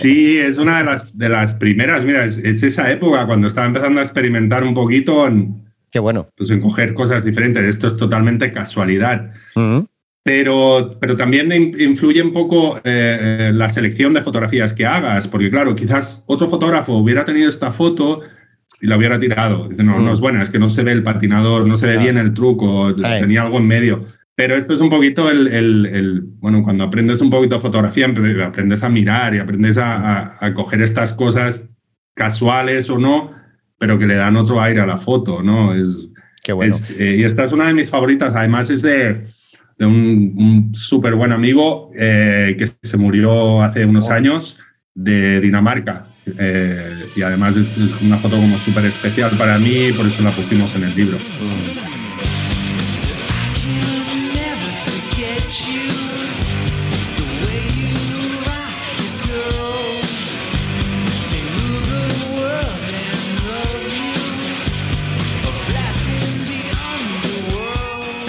[0.00, 2.04] sí, es una de las, de las primeras.
[2.04, 6.26] Mira, es, es, esa época cuando estaba empezando a experimentar un poquito en, Qué bueno.
[6.34, 7.62] Pues en coger cosas diferentes.
[7.62, 9.30] Esto es totalmente casualidad.
[9.54, 9.86] Uh -huh.
[10.24, 15.74] Pero, pero también influye un poco eh, la selección de fotografías que hagas, porque claro,
[15.74, 18.20] quizás otro fotógrafo hubiera tenido esta foto
[18.82, 19.68] y la hubiera tirado.
[19.68, 20.04] Dice, no, mm.
[20.04, 22.34] no es buena, es que no se ve el patinador, no se ve bien el
[22.34, 23.20] truco, Ay.
[23.20, 24.04] tenía algo en medio.
[24.34, 28.12] Pero esto es un poquito el, el, el, bueno, cuando aprendes un poquito de fotografía,
[28.44, 31.64] aprendes a mirar y aprendes a, a, a coger estas cosas
[32.14, 33.30] casuales o no,
[33.78, 35.74] pero que le dan otro aire a la foto, ¿no?
[35.74, 36.08] Es,
[36.42, 36.74] Qué bueno.
[36.74, 39.26] Es, eh, y esta es una de mis favoritas, además es de,
[39.78, 44.12] de un, un súper buen amigo eh, que se murió hace unos oh.
[44.12, 44.58] años
[44.92, 46.08] de Dinamarca.
[46.24, 47.68] Eh, y además es,
[48.00, 51.18] una foto como súper especial para mí, por eso la pusimos en el libro.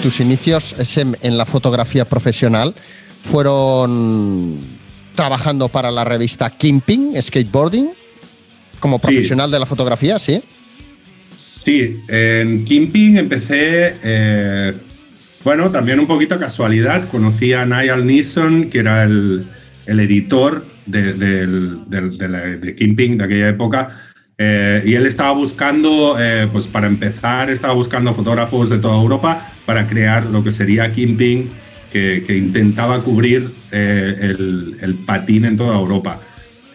[0.02, 2.74] Tus inicios en la fotografía profesional
[3.22, 4.73] fueron
[5.14, 7.90] trabajando para la revista Kimping Skateboarding
[8.80, 9.52] como profesional sí.
[9.52, 10.42] de la fotografía, ¿sí?
[11.64, 14.74] Sí, en Kimping empecé, eh,
[15.42, 17.08] bueno, también un poquito casualidad.
[17.08, 19.46] Conocí a Niall Neeson, que era el,
[19.86, 24.00] el editor de, de, de, de, de Kimping de aquella época.
[24.36, 29.52] Eh, y él estaba buscando, eh, pues para empezar, estaba buscando fotógrafos de toda Europa
[29.64, 31.48] para crear lo que sería Kimping,
[31.94, 36.20] que, que intentaba cubrir eh, el, el, patín en toda Europa.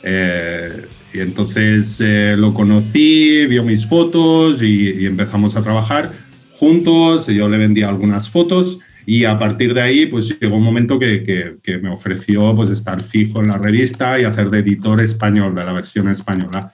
[0.02, 6.14] Eh, y entonces eh, lo conocí, vio mis fotos y, y, empezamos a trabajar
[6.58, 7.28] juntos.
[7.28, 11.22] Yo le vendía algunas fotos y a partir de ahí pues llegó un momento que,
[11.22, 15.54] que, que me ofreció pues estar fijo en la revista y hacer de editor español,
[15.54, 16.72] de la versión española.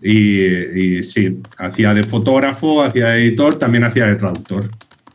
[0.00, 4.70] Y, y, sí, hacía de fotógrafo, hacía de editor, también hacía de traductor.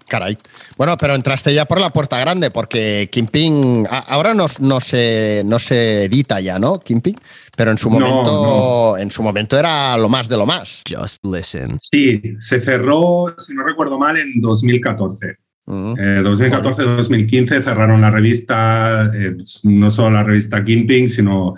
[0.09, 0.37] Caray.
[0.77, 5.59] Bueno, pero entraste ya por la puerta grande, porque Kimping ahora no, no, se, no
[5.59, 6.79] se edita ya, ¿no?
[6.79, 7.15] Kimping,
[7.55, 8.97] pero en su momento, no, no.
[8.97, 10.83] en su momento era lo más de lo más.
[10.89, 11.79] Just listen.
[11.91, 15.37] Sí, se cerró, si no recuerdo mal, en 2014.
[15.65, 15.95] Uh -huh.
[15.99, 21.55] eh, 2014-2015 cerraron la revista, eh, no solo la revista Kimping, sino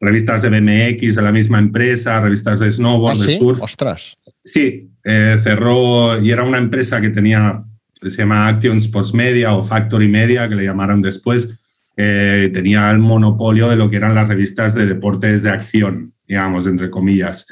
[0.00, 3.38] revistas de BMX de la misma empresa, revistas de snowboard, ¿Ah, de sí?
[3.38, 3.60] surf.
[3.60, 4.16] Ostras.
[4.44, 7.62] Sí, eh, cerró y era una empresa que tenía,
[8.00, 11.58] se llama Action Sports Media o Factory Media, que le llamaron después.
[11.96, 16.66] Eh, tenía el monopolio de lo que eran las revistas de deportes de acción, digamos,
[16.66, 17.46] entre comillas.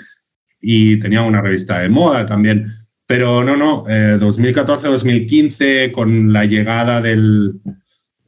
[0.60, 2.72] Y tenía una revista de moda también.
[3.06, 7.60] Pero no, no, eh, 2014-2015, con la llegada del,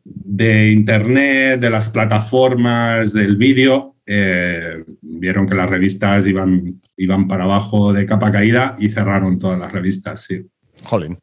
[0.05, 7.45] de Internet, de las plataformas, del vídeo, eh, vieron que las revistas iban, iban para
[7.45, 10.47] abajo de capa caída y cerraron todas las revistas, sí.
[10.83, 11.19] Jolín.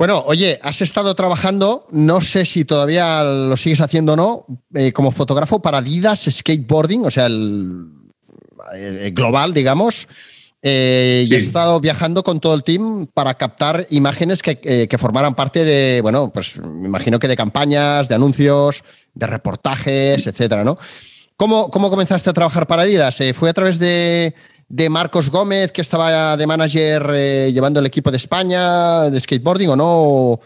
[0.00, 4.94] Bueno, oye, has estado trabajando, no sé si todavía lo sigues haciendo o no, eh,
[4.94, 7.86] como fotógrafo para Adidas Skateboarding, o sea, el,
[8.74, 10.08] el global, digamos.
[10.62, 11.48] Eh, y has Sí.
[11.48, 16.00] estado viajando con todo el team para captar imágenes que, eh, que formaran parte de,
[16.00, 18.82] bueno, pues me imagino que de campañas, de anuncios,
[19.12, 20.78] de reportajes, etcétera, ¿no?
[21.36, 23.20] ¿Cómo, cómo comenzaste a trabajar para Adidas?
[23.20, 24.34] Eh, ¿Fue a través de,
[24.70, 29.70] de Marcos Gómez, que estaba de manager eh, llevando el equipo de España de skateboarding
[29.70, 30.40] o no?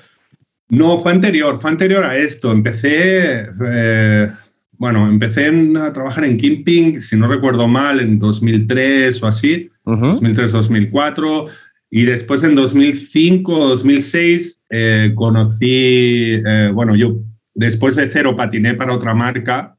[0.70, 2.50] No, fue anterior, fue anterior a esto.
[2.50, 4.30] Empecé, eh,
[4.78, 10.06] bueno, empecé a trabajar en Kimping, si no recuerdo mal, en 2003 o así, Ujú.
[10.20, 11.48] 2003-2004.
[11.90, 16.40] Y después en 2005-2006 eh, conocí,
[16.72, 17.18] bueno, yo
[17.54, 19.76] después de cero patiné para otra marca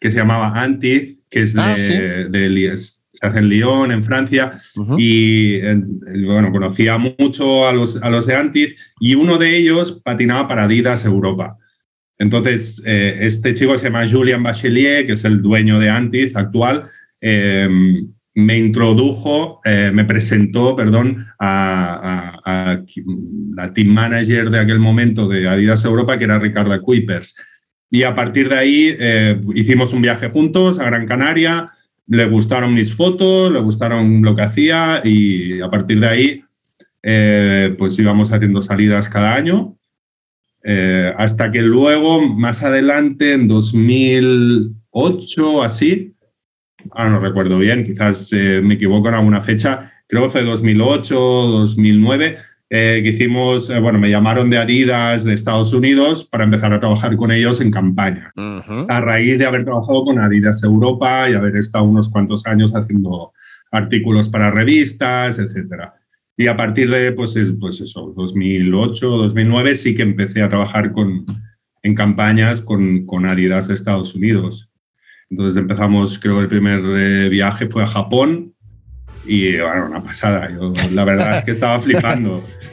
[0.00, 1.92] que se llamaba Antiz, que es de, Ah, sí.
[1.92, 4.52] de Lies- se hace en Lyon, en Francia.
[4.76, 4.96] Ujú.
[4.98, 5.76] Y eh,
[6.26, 10.64] bueno, conocía mucho a los, a los de Antiz y uno de ellos patinaba para
[10.64, 11.56] Adidas Europa.
[12.18, 16.84] Entonces, eh, este chico se llama Julian Bachelier, que es el dueño de Antiz actual,
[17.20, 17.68] eh,
[18.34, 22.82] me introdujo, eh, me presentó, perdón, a, a- a
[23.56, 27.34] la team manager de aquel momento de Adidas Europa, que era Ricardo Kuipers.
[27.90, 31.68] Y a partir de ahí eh, hicimos un viaje juntos a Gran Canaria,
[32.06, 36.44] le gustaron mis fotos, le gustaron lo que hacía y a partir de ahí
[37.02, 39.76] eh, pues íbamos haciendo salidas cada año.
[40.64, 46.14] eh, hasta que luego, más adelante, en 2008 así,
[46.92, 51.14] ahora no recuerdo bien, quizás eh, me equivoco en alguna fecha, creo que fue 2008,
[51.16, 52.38] 2009,
[52.74, 56.80] eh, que hicimos, eh, bueno, me llamaron de Adidas de Estados Unidos para empezar a
[56.80, 58.86] trabajar con ellos en campaña Ujú.
[58.88, 63.32] a raíz de haber trabajado con Adidas Europa y haber estado unos cuantos años haciendo
[63.70, 65.94] artículos para revistas, etcétera.
[66.34, 70.92] Y a partir de, pues, es- pues eso, 2008, 2009, sí que empecé a trabajar
[70.92, 71.26] con,
[71.82, 74.70] en campañas con, con Adidas de Estados Unidos.
[75.28, 78.51] Entonces empezamos, creo que el primer eh, viaje fue a Japón
[79.26, 80.48] y, bueno, una pasada.
[80.50, 82.42] Yo, la verdad es que estaba flipando.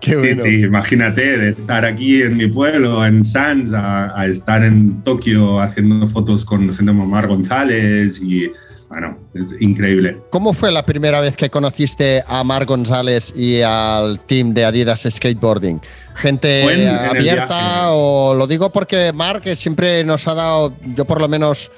[0.00, 0.42] Qué Sí, bueno.
[0.42, 5.60] sí, imagínate de estar aquí en mi pueblo, en Sans, a, a estar en Tokio
[5.60, 8.52] haciendo fotos con gente como Mar González y,
[8.88, 10.18] bueno, es increíble.
[10.30, 15.08] ¿Cómo fue la primera vez que conociste a Mar González y al team de Adidas
[15.10, 15.80] Skateboarding?
[16.14, 17.86] ¿Gente en- en abierta viaje.
[17.90, 21.72] o lo digo porque Mark que siempre nos ha dado, yo por lo menos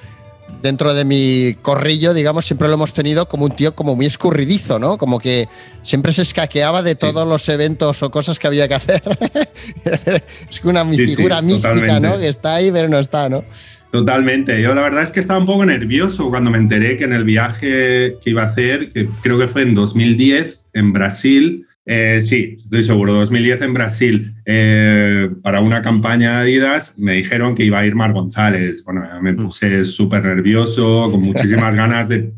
[0.63, 4.79] dentro de mi corrillo, digamos, siempre lo hemos tenido como un tío como muy escurridizo,
[4.79, 4.99] ¿no?
[4.99, 5.49] Como que
[5.83, 9.03] siempre se escaqueaba de todos los eventos o cosas que había que hacer.
[10.51, 12.09] es una sí, figura mística, totalmente.
[12.09, 12.19] ¿no?
[12.19, 13.45] Que está ahí pero no está, ¿no?
[13.91, 14.61] Totalmente.
[14.61, 17.25] Yo la verdad es que estaba un poco nervioso cuando me enteré que en el
[17.25, 22.59] viaje que iba a hacer, que creo que fue en 2010 en Brasil, eh, sí,
[22.63, 27.79] estoy seguro, 2010 en Brasil, eh, para una campaña de Adidas, me dijeron que iba
[27.79, 28.85] a ir Mar González.
[28.85, 32.33] Bueno, me puse súper nervioso, con muchísimas ganas de,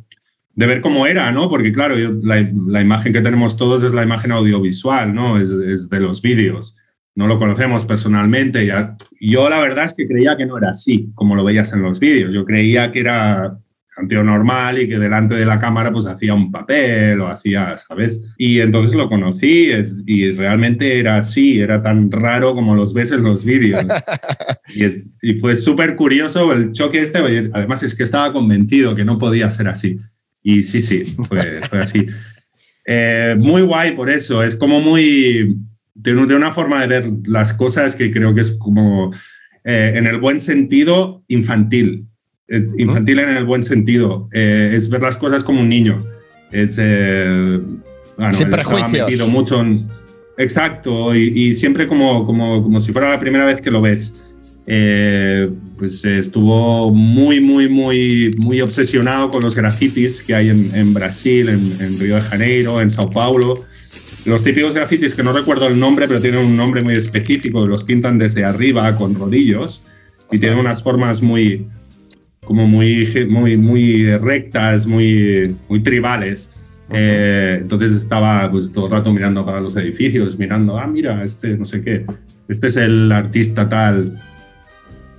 [0.54, 1.48] de ver cómo era, ¿no?
[1.48, 5.36] Porque claro, yo- la, la imagen que tenemos todos es la imagen audiovisual, ¿no?
[5.40, 6.76] Es, es de los vídeos.
[7.16, 8.64] No lo conocemos personalmente.
[8.64, 8.96] Ya.
[9.20, 11.98] Yo la verdad es que creía que no era así, como lo veías en los
[11.98, 12.32] vídeos.
[12.32, 13.58] Yo creía que era
[14.08, 18.20] normal y que delante de la cámara pues hacía un papel o hacía, ¿sabes?
[18.38, 23.12] Y entonces lo conocí es- y realmente era así, era tan raro como los ves
[23.12, 23.84] en los vídeos.
[24.74, 27.18] y, es- y fue súper curioso el choque este.
[27.52, 29.98] Además es que estaba convencido que no podía ser así.
[30.42, 32.06] Y sí, sí, fue, fue así.
[32.86, 35.56] Eh, muy guay por eso, es como muy...
[36.02, 39.12] Tiene una forma de ver las cosas que creo que es como,
[39.64, 42.06] eh, en el buen sentido, infantil.
[42.78, 44.28] Infantil en el buen sentido.
[44.32, 45.98] Eh, es ver las cosas como un niño.
[46.50, 47.60] Es, eh,
[48.16, 49.06] bueno, Sin él estaba prejuicios.
[49.06, 49.86] metido mucho en-
[50.36, 54.16] Exacto, y, y siempre como, como, como si fuera la primera vez que lo ves.
[54.66, 60.94] Eh, pues estuvo muy, muy, muy, muy obsesionado con los grafitis que hay en, en
[60.94, 63.64] Brasil, en, en Río de Janeiro, en Sao Paulo.
[64.24, 67.84] Los típicos grafitis que no recuerdo el nombre, pero tienen un nombre muy específico, los
[67.84, 69.82] pintan desde arriba con rodillos
[70.30, 71.66] y tienen unas formas muy,
[72.50, 76.50] como muy, muy, muy rectas, muy, muy tribales.
[76.90, 81.56] Eh, entonces estaba pues todo el rato mirando para los edificios, mirando, ah, mira, este
[81.56, 82.04] no sé qué,
[82.48, 84.20] este es el artista tal.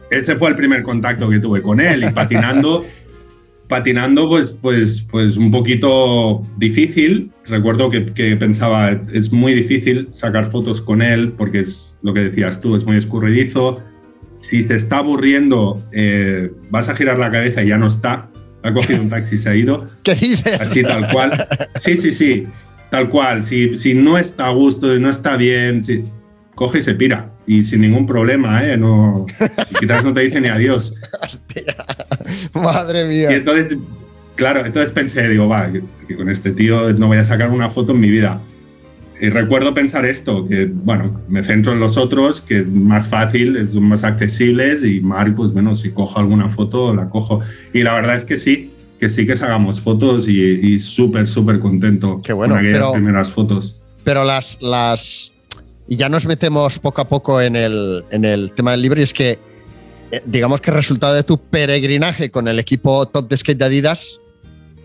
[0.09, 2.83] Ese fue el primer contacto que tuve con él y patinando,
[3.69, 7.31] patinando pues, pues, pues un poquito difícil.
[7.47, 12.23] Recuerdo que, que pensaba, es muy difícil sacar fotos con él porque es lo que
[12.23, 13.81] decías tú, es muy escurridizo,
[14.41, 18.27] si se está aburriendo, eh, vas a girar la cabeza y ya no está.
[18.63, 19.85] Ha cogido un taxi y se ha ido.
[20.03, 20.59] ¿Qué dices?
[20.59, 21.47] Así tal cual.
[21.75, 22.43] Sí, sí, sí.
[22.89, 23.43] Tal cual.
[23.43, 26.03] Si, si no está a gusto, no está bien, si-
[26.55, 27.31] coge y se pira.
[27.47, 28.77] Y sin ningún problema, ¿eh?
[28.77, 29.25] No,
[29.79, 30.93] quizás no te dice ni adiós.
[31.23, 31.75] Hostia.
[32.53, 33.31] Madre Y mía.
[33.31, 33.77] entonces,
[34.35, 37.69] claro, entonces pensé, digo, va, que, que con este tío no voy a sacar una
[37.69, 38.39] foto en mi vida.
[39.21, 43.69] Y recuerdo pensar esto, que bueno, me centro en los otros, que es más fácil,
[43.71, 47.41] son más accesibles y Marc, pues bueno, si cojo alguna foto, la cojo.
[47.71, 51.59] Y la verdad es que sí, que sí que sacamos fotos y, y súper, súper
[51.59, 53.77] contento Qué bueno, con aquellas pero- primeras fotos.
[54.03, 55.31] Pero las, las.
[55.87, 59.03] Y ya nos metemos poco a poco en el, en el tema del libro, y
[59.03, 59.37] es que,
[60.11, 63.65] eh, digamos que el resultado de tu peregrinaje con el equipo top de skate de
[63.65, 64.19] Adidas,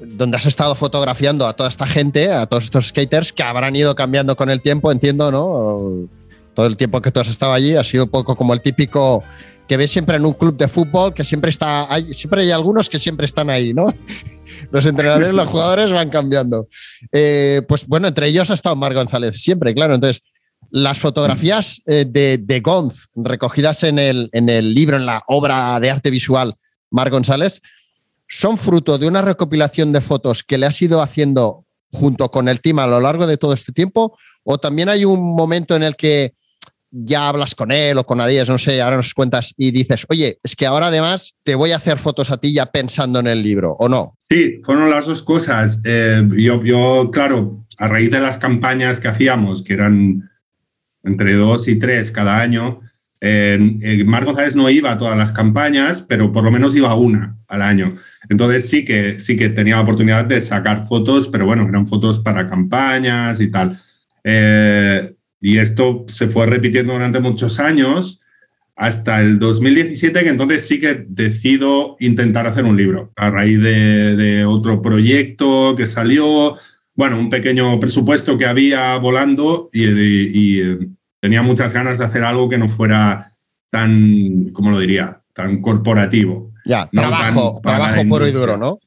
[0.00, 3.94] donde has estado fotografiando a toda esta gente, a todos estos skaters que habrán ido
[3.94, 6.08] cambiando con el tiempo, entiendo, ¿no?
[6.54, 9.22] Todo el tiempo que tú has estado allí ha sido un poco como el típico
[9.66, 12.88] que ves siempre en un club de fútbol, que siempre está, hay, siempre hay algunos
[12.88, 13.92] que siempre están ahí, ¿no?
[14.70, 16.68] Los entrenadores, los jugadores van cambiando.
[17.12, 19.94] Eh, pues bueno, entre ellos ha estado Mar González siempre, claro.
[19.94, 20.22] Entonces,
[20.70, 25.78] las fotografías eh, de, de Gonz recogidas en el, en el libro, en la obra
[25.80, 26.54] de arte visual
[26.90, 27.60] Mar González,
[28.28, 32.60] son fruto de una recopilación de fotos que le has ido haciendo junto con el
[32.60, 35.96] team a lo largo de todo este tiempo, o también hay un momento en el
[35.96, 36.34] que
[36.90, 40.38] ya hablas con él o con Adidas, no sé, ahora nos cuentas y dices, oye,
[40.42, 43.42] es que ahora además te voy a hacer fotos a ti ya pensando en el
[43.42, 44.16] libro, ¿o no?
[44.20, 45.80] Sí, fueron las dos cosas.
[45.84, 50.30] Eh, yo, yo, claro, a raíz de las campañas que hacíamos, que eran
[51.02, 52.80] entre dos y tres cada año,
[53.20, 56.90] eh, eh, Mar González no iba a todas las campañas, pero por lo menos iba
[56.90, 57.90] a una al año.
[58.28, 62.18] Entonces sí que, sí que tenía la oportunidad de sacar fotos, pero bueno, eran fotos
[62.20, 63.78] para campañas y tal.
[64.24, 68.20] Eh, y esto se fue repitiendo durante muchos años
[68.74, 74.44] hasta el 2017, que entonces sí que decido intentar hacer un libro a raíz de,
[74.46, 76.54] otro proyecto que salió,
[76.94, 80.78] bueno, un pequeño presupuesto que había volando y, y- y, eh,
[81.20, 83.32] tenía muchas ganas de hacer algo que no fuera
[83.70, 86.52] tan, ¿cómo lo diría?, tan corporativo.
[86.66, 88.78] Ya, No trabajo, tan trabajo puro y duro, ¿no?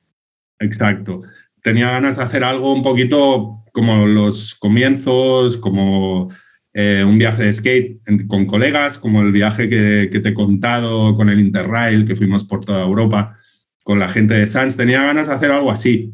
[0.59, 1.21] Exacto.
[1.63, 6.29] Tenía ganas de hacer algo un poquito como los comienzos, como
[6.73, 11.15] eh, un viaje de skate con colegas, como el viaje que, que te he contado
[11.15, 13.37] con el Interrail, que fuimos por toda Europa
[13.83, 14.75] con la gente de Sans.
[14.75, 16.13] Tenía ganas de hacer algo así.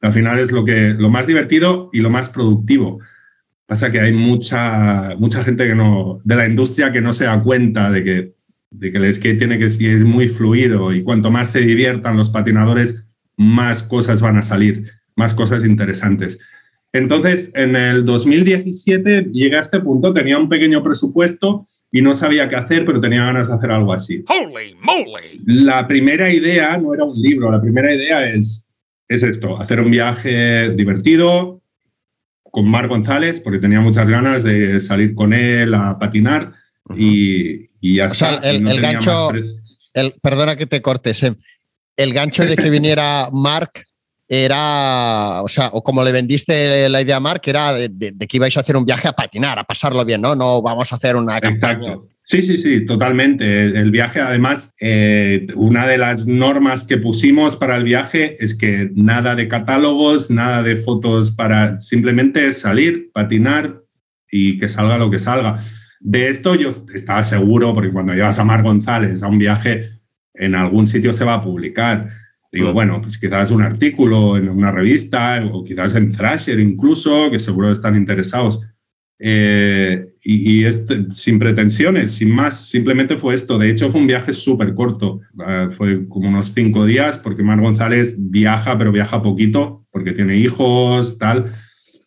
[0.00, 2.98] Al final es lo, que, lo más divertido y lo más productivo.
[3.64, 7.40] Pasa que hay mucha, mucha gente que no, de la industria que no se da
[7.42, 8.34] cuenta de que,
[8.78, 12.30] de que el skate tiene que ser muy fluido y cuanto más se diviertan los
[12.30, 13.04] patinadores,
[13.36, 16.38] más cosas van a salir, más cosas interesantes.
[16.92, 22.48] Entonces, en el 2017 llegué a este punto, tenía un pequeño presupuesto y no sabía
[22.48, 24.24] qué hacer, pero tenía ganas de hacer algo así.
[24.28, 25.40] Holy moly!
[25.44, 28.68] La primera idea no era un libro, la primera idea es,
[29.08, 31.60] es esto, hacer un viaje divertido
[32.42, 36.52] con Mar González, porque tenía muchas ganas de salir con él a patinar
[36.96, 39.32] y, y ya O sea, el- no el gancho-
[39.92, 41.22] El, perdona que te cortes.
[41.96, 43.72] El gancho de que viniera Mark
[44.26, 48.26] era, o sea, o como le vendiste la idea a Mark, era de, de- de
[48.26, 50.34] que ibais a hacer un viaje a patinar, a pasarlo bien, ¿no?
[50.34, 51.72] No vamos a hacer una campaña.
[51.92, 52.08] Exacto.
[52.26, 53.44] Sí, sí, sí, totalmente.
[53.44, 58.54] El, el viaje, además, eh, una de las normas que pusimos para el viaje es
[58.56, 63.76] que nada de catálogos, nada de fotos para simplemente salir, patinar
[64.30, 65.62] y que salga lo que salga.
[66.06, 69.88] De esto yo estaba seguro, porque cuando llevas a Mar González a un viaje,
[70.34, 72.10] en algún sitio se va a publicar.
[72.52, 77.38] Digo, bueno, pues quizás un artículo en una revista o quizás en Thrasher incluso, que
[77.40, 78.60] seguro están interesados.
[79.18, 83.56] Eh, y y este- sin pretensiones, sin más, simplemente fue esto.
[83.58, 85.20] De hecho, fue un viaje súper corto.
[85.48, 90.36] Eh, fue como unos cinco días, porque Mar González viaja, pero viaja poquito, porque tiene
[90.36, 91.46] hijos, tal.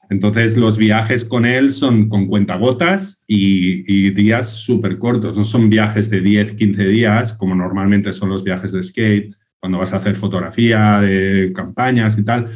[0.10, 5.38] Entonces, los viajes con él son con cuentagotas y, y días súper cortos.
[5.38, 9.80] No son viajes de 10, 15 días, como normalmente son los viajes de skate, cuando
[9.80, 12.49] vas a hacer fotografía de campañas y tal.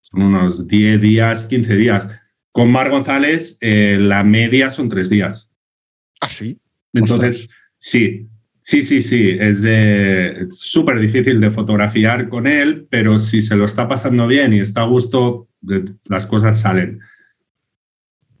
[0.00, 2.20] Son unos 10 días, 15 días.
[2.52, 5.50] Con Mar González, eh, la media son tres días.
[6.20, 6.60] Ah, sí.
[6.92, 8.28] Entonces, sí,
[8.62, 13.86] sí, sí, sí, es súper difícil de fotografiar con él, pero si se lo está
[13.86, 15.48] pasando bien y está a gusto,
[16.04, 17.00] las cosas salen.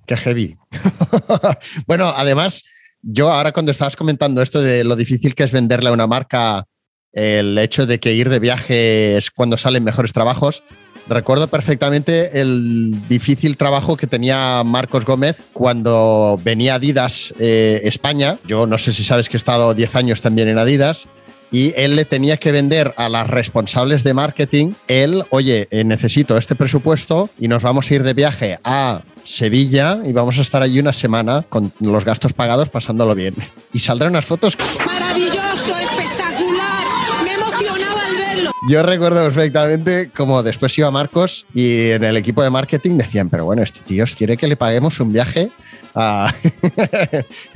[0.06, 0.56] Qué heavy.
[1.86, 2.64] bueno, además,
[3.02, 6.66] yo ahora cuando estabas comentando esto de lo difícil que es venderle a una marca
[7.12, 10.62] el hecho de que ir de viaje es cuando salen mejores trabajos,
[11.10, 18.38] Recuerdo perfectamente el difícil trabajo que tenía Marcos Gómez cuando venía Adidas eh, España.
[18.46, 21.08] Yo no sé si sabes que he estado 10 años también en Adidas.
[21.52, 26.36] Y él le tenía que vender a las responsables de marketing, él, oye, eh, necesito
[26.36, 30.62] este presupuesto y nos vamos a ir de viaje a Sevilla y vamos a estar
[30.62, 33.34] allí una semana con los gastos pagados pasándolo bien.
[33.72, 36.84] Y saldrán unas fotos Maravilloso, espectacular.
[37.24, 38.50] Me emocionaba al verlo.
[38.68, 43.44] Yo recuerdo perfectamente como después iba Marcos y en el equipo de marketing decían, pero
[43.44, 45.50] bueno, este tío quiere que le paguemos un viaje.
[45.94, 46.32] a-".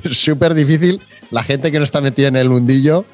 [0.03, 3.05] Es súper difícil la gente que no está metida en el mundillo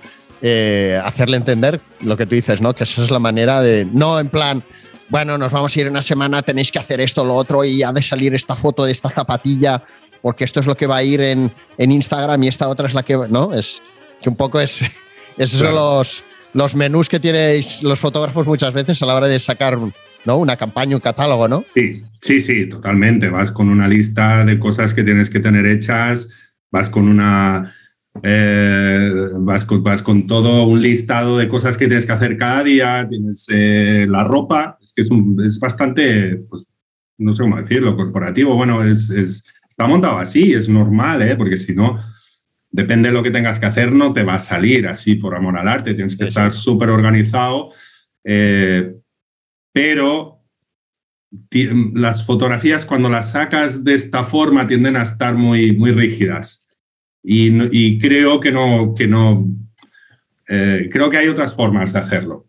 [0.43, 2.75] eh, hacerle entender lo que tú dices, ¿no?
[2.75, 4.63] Que esa es la manera de, no en plan,
[5.09, 7.93] bueno, nos vamos a ir una semana, tenéis que hacer esto, lo otro y ha
[7.93, 9.83] de salir esta foto de esta zapatilla
[10.23, 12.95] porque esto es lo que va a ir en, en Instagram y esta otra es
[12.95, 13.55] la que, ¿no?
[13.55, 13.83] Es
[14.23, 14.83] que un poco es,
[15.39, 19.39] esos son los, los menús que tenéis los fotógrafos muchas veces a la hora de
[19.39, 19.79] sacar
[20.25, 20.37] ¿no?
[20.37, 21.65] una campaña, un catálogo, ¿no?
[21.75, 23.29] Sí, sí, sí, totalmente.
[23.29, 26.29] Vas con una lista de cosas que tienes que tener hechas,
[26.71, 27.75] vas con una.
[28.23, 32.63] Eh, vas, con, vas con todo un listado de cosas que tienes que hacer cada
[32.65, 36.65] día, tienes eh, la ropa, es que es, un- es bastante, pues,
[37.19, 38.55] no sé cómo decirlo, corporativo.
[38.57, 41.37] Bueno, es, es- está montado así, es normal, ¿eh?
[41.37, 41.99] porque si no,
[42.71, 45.59] depende de lo que tengas que hacer, no te va a salir así por amor
[45.59, 47.71] al arte, tienes que Sí, estar súper organizado.
[48.25, 48.95] eh,
[49.73, 50.37] pero
[51.95, 56.67] las fotografías cuando las sacas de esta forma tienden a estar muy, muy rígidas.
[57.23, 59.47] Y, creo que no, que no
[60.49, 62.47] eh, creo que hay otras formas de hacerlo.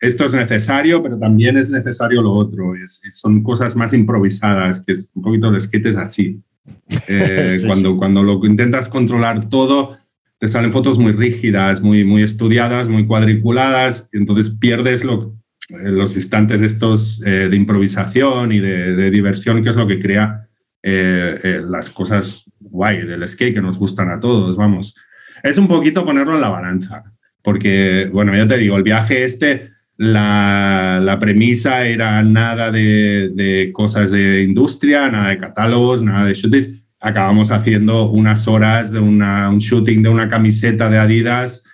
[0.00, 2.74] Esto es necesario, pero también es necesario lo otro.
[2.74, 6.40] Es- es- son cosas más improvisadas, que es un poquito el skate es así.
[7.08, 9.96] Eh, Sí, cuando, cuando lo intentas controlar todo,
[10.38, 15.34] te salen fotos muy rígidas, muy, muy estudiadas, muy cuadriculadas, y entonces pierdes lo,
[15.70, 19.98] eh, los instantes estos eh, de improvisación y de, de diversión, que es lo que
[19.98, 20.47] crea
[20.82, 24.94] eh, eh, las cosas guay del skate que nos gustan a todos, vamos.
[25.42, 27.02] Es un poquito ponerlo en la balanza,
[27.42, 33.70] porque, bueno, ya te digo, el viaje este, la, la premisa era nada de, de
[33.72, 36.68] cosas de industria, nada de catálogos, nada de shootings.
[37.00, 41.64] Acabamos haciendo unas horas de una, un shooting de una camiseta de Adidas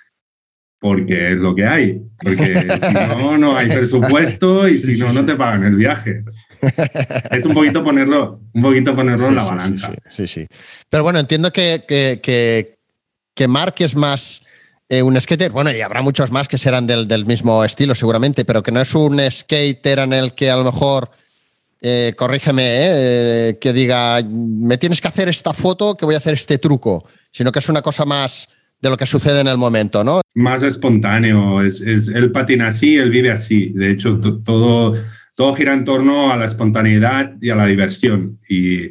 [0.84, 2.02] porque es lo que hay.
[2.18, 2.44] Porque
[2.88, 6.18] si no, no hay presupuesto y si no, no te pagan el viaje.
[7.30, 9.92] Es un poquito ponerlo, un poquito ponerlo en la sí, balanza.
[10.11, 10.46] Sí, sí.
[10.88, 12.76] Pero bueno, entiendo que, que, que,
[13.34, 14.42] que Mark es más
[14.88, 18.44] eh, un skater, bueno, y habrá muchos más que serán del, del mismo estilo seguramente,
[18.44, 21.11] pero que no es un skater en el que a lo mejor,
[21.80, 26.34] eh, corrígeme, eh, que diga, me tienes que hacer esta foto, que voy a hacer
[26.34, 28.48] este truco, sino que es una cosa más
[28.80, 30.20] de lo que sucede en el momento, ¿no?
[30.34, 31.62] más espontáneo.
[31.62, 33.70] Es, es- él patina así, él vive así.
[33.70, 34.94] De hecho, to- todo,
[35.35, 38.39] todo gira en torno a la espontaneidad y a la diversión.
[38.49, 38.85] Y,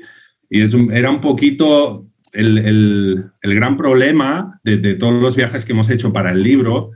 [0.49, 5.35] y es un- era un poquito el, el- el gran problema de, de todos los
[5.35, 6.91] viajes que hemos hecho para el libro.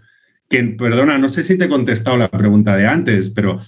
[0.50, 3.60] Que, perdona, no sé si te he contestado la pregunta de antes, pero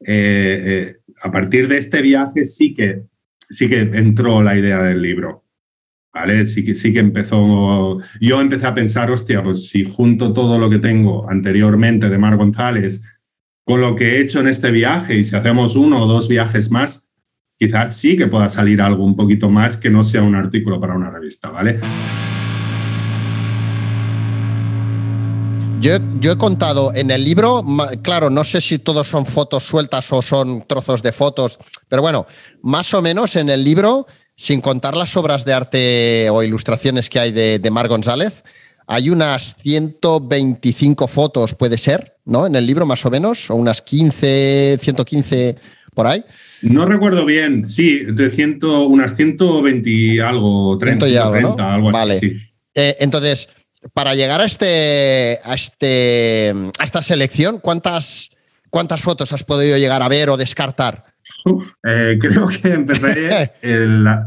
[0.00, 3.02] eh, eh, a partir de este viaje sí que,
[3.50, 5.44] sí que entró la idea del libro.
[6.14, 6.46] ¿vale?
[6.46, 10.68] Sí que, sí que empezó, yo empecé a pensar, hostia, pues si junto todo lo
[10.70, 13.02] que tengo anteriormente de Mar González
[13.68, 16.70] con lo que he hecho en este viaje y si hacemos uno o dos viajes
[16.70, 17.06] más,
[17.58, 20.96] quizás sí que pueda salir algo un poquito más que no sea un artículo para
[20.96, 21.78] una revista, ¿vale?
[25.82, 27.62] Yo, yo he contado en el libro,
[28.00, 31.58] claro, no sé si todos son fotos sueltas o son trozos de fotos,
[31.88, 32.24] pero bueno,
[32.62, 37.20] más o menos en el libro, sin contar las obras de arte o ilustraciones que
[37.20, 38.44] hay de, de Mar González,
[38.86, 42.46] hay unas 125 fotos, puede ser, ¿no?
[42.46, 45.56] En el libro más o menos, o unas 15, 115
[45.94, 46.24] por ahí.
[46.62, 51.54] No recuerdo bien, sí, de ciento, unas 120 y algo, 30, Ciento y algo, ¿no?
[51.56, 51.98] 30, algo así.
[51.98, 52.20] Vale.
[52.20, 52.32] sí.
[52.74, 53.48] Eh, entonces,
[53.92, 58.30] para llegar a este, a este, a esta selección, ¿cuántas,
[58.70, 61.06] cuántas fotos has podido llegar a ver o descartar?
[61.84, 64.24] Eh, creo que empecé la,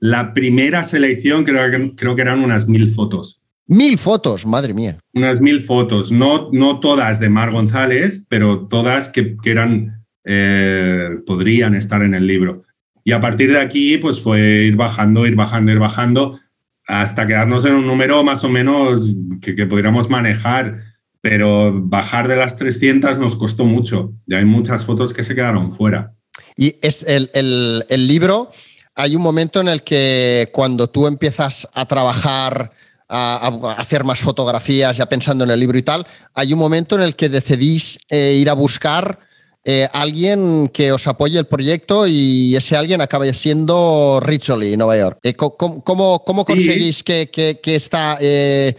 [0.00, 3.40] la primera selección, creo que, creo que eran unas mil fotos.
[3.68, 4.96] Mil fotos, madre mía.
[5.12, 11.10] Unas mil fotos, no, no todas de Mar González, pero todas que, que eran, eh,
[11.26, 12.60] podrían estar en el libro.
[13.04, 16.40] Y a partir de aquí, pues fue ir bajando, ir bajando, ir bajando,
[16.86, 20.78] hasta quedarnos en un número más o menos que, que pudiéramos manejar.
[21.20, 24.12] Pero bajar de las 300 nos costó mucho.
[24.26, 26.14] Y hay muchas fotos que se quedaron fuera.
[26.56, 28.50] Y es el, el- el libro,
[28.94, 32.70] hay un momento en el que cuando tú empiezas a trabajar,
[33.08, 36.96] a, a hacer más fotografías, ya pensando en el libro y tal, hay un momento
[36.96, 39.18] en el que decidís eh, ir a buscar
[39.64, 45.18] eh, alguien que os apoye el proyecto y ese alguien acabe siendo Rizzoli, Nueva York.
[45.22, 46.46] Eh, ¿Cómo, cómo, Sí.
[46.46, 48.76] conseguís que, que- que esta eh,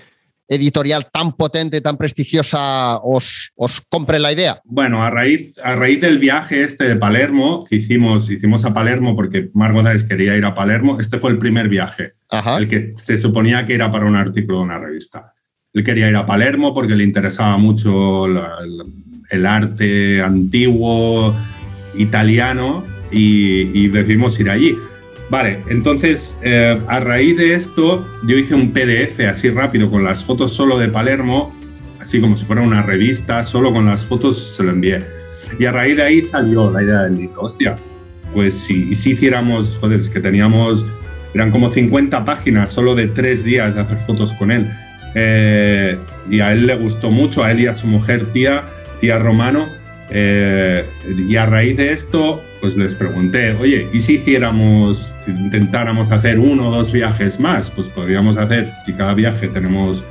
[0.50, 4.60] editorial tan potente, tan prestigiosa os, os compre la idea?
[4.66, 9.16] Bueno, a raíz, a raíz del viaje este de Palermo, que hicimos, hicimos a Palermo
[9.16, 12.58] porque Mark González quería ir a Palermo, este fue el primer viaje, Ajá.
[12.58, 15.34] el que se suponía que era para un artículo de una revista.
[15.72, 18.58] Él quería ir a Palermo porque le interesaba mucho la-
[19.30, 21.36] el arte antiguo
[21.96, 24.76] italiano y, y decidimos ir allí.
[25.30, 30.24] Vale, entonces eh, a raíz de esto yo hice un PDF así rápido con las
[30.24, 31.56] fotos solo de Palermo,
[32.00, 35.04] así como si fuera una revista, solo con las fotos se lo envié.
[35.60, 37.42] Y a raíz de ahí salió la idea del libro.
[37.42, 37.76] Hostia,
[38.34, 40.84] pues si, si hiciéramos, joder, es que teníamos,
[41.34, 44.68] eran como 50 páginas solo de tres días de hacer fotos con él.
[45.16, 45.98] Eh,
[46.30, 48.64] y a él le gustó mucho, a él y a su mujer, tía,
[49.00, 49.68] tía Romano.
[50.12, 50.86] Eh,
[51.28, 56.70] y a raíz de esto, pues les pregunté, oye, ¿y si hiciéramos, intentáramos hacer uno
[56.70, 57.72] o dos viajes más?
[57.72, 60.04] Pues podríamos hacer, si cada viaje tenemos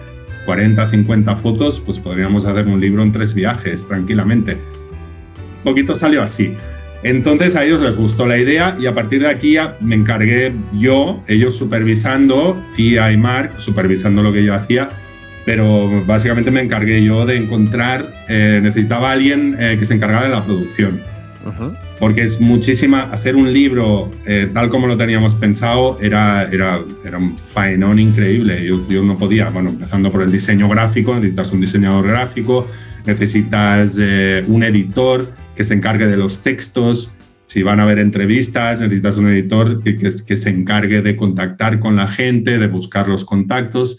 [0.47, 4.53] 40, 50 fotos, pues podríamos hacer un libro en tres viajes tranquilamente.
[4.53, 6.55] Un poquito salió así.
[7.03, 10.53] Entonces a ellos les gustó la idea y a partir de aquí ya me encargué
[10.73, 14.89] yo, ellos supervisando, Tía y Mark supervisando lo que yo hacía,
[15.45, 20.35] pero básicamente me encargué yo de encontrar, eh, necesitaba alguien eh, que se encargara de
[20.35, 21.01] la producción.
[21.99, 27.19] Porque es muchísima, hacer un libro eh, tal como lo teníamos pensado era, era, era
[27.19, 31.61] un faenón increíble, yo, yo no podía, bueno, empezando por el diseño gráfico, necesitas un
[31.61, 32.67] diseñador gráfico,
[33.05, 37.11] necesitas eh, un editor que se encargue de los textos,
[37.47, 41.81] si van a haber entrevistas, necesitas un editor que, que- que se encargue de contactar
[41.81, 43.97] con la gente, de buscar los contactos.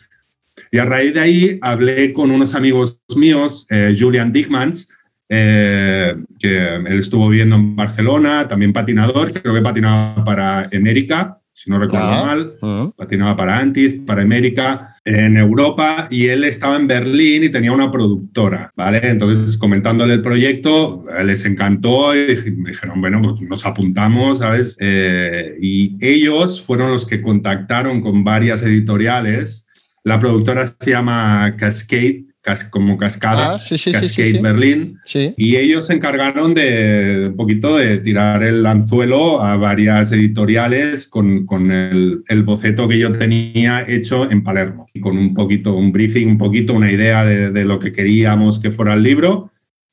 [0.71, 4.89] Y a raíz de ahí hablé con unos amigos míos, eh, Julian Digmans,
[5.29, 11.69] eh, que él estuvo viviendo en Barcelona, también patinador, creo que patinaba para América, si
[11.69, 12.25] no recuerdo Ah.
[12.25, 12.93] mal, Ujú.
[12.97, 17.91] patinaba para Antiz, para América, en Europa, y él estaba en Berlín y tenía una
[17.91, 18.99] productora, ¿vale?
[19.03, 24.77] Entonces, comentándole el proyecto, eh, les encantó y me dijeron, bueno, pues nos apuntamos, ¿sabes?
[24.79, 29.67] Eh, y ellos fueron los que contactaron con varias editoriales.
[30.03, 34.39] La productora se llama Cascade, cas- como cascada, Ah, sí, sí, Cascade sí.
[34.39, 34.97] Berlín.
[35.37, 41.45] Y ellos se encargaron de un poquito de tirar el anzuelo a varias editoriales con,
[41.45, 45.91] con el, el boceto que yo tenía hecho en Palermo y con un poquito, un
[45.91, 49.51] briefing, un poquito, una idea de, de lo que queríamos que fuera el libro.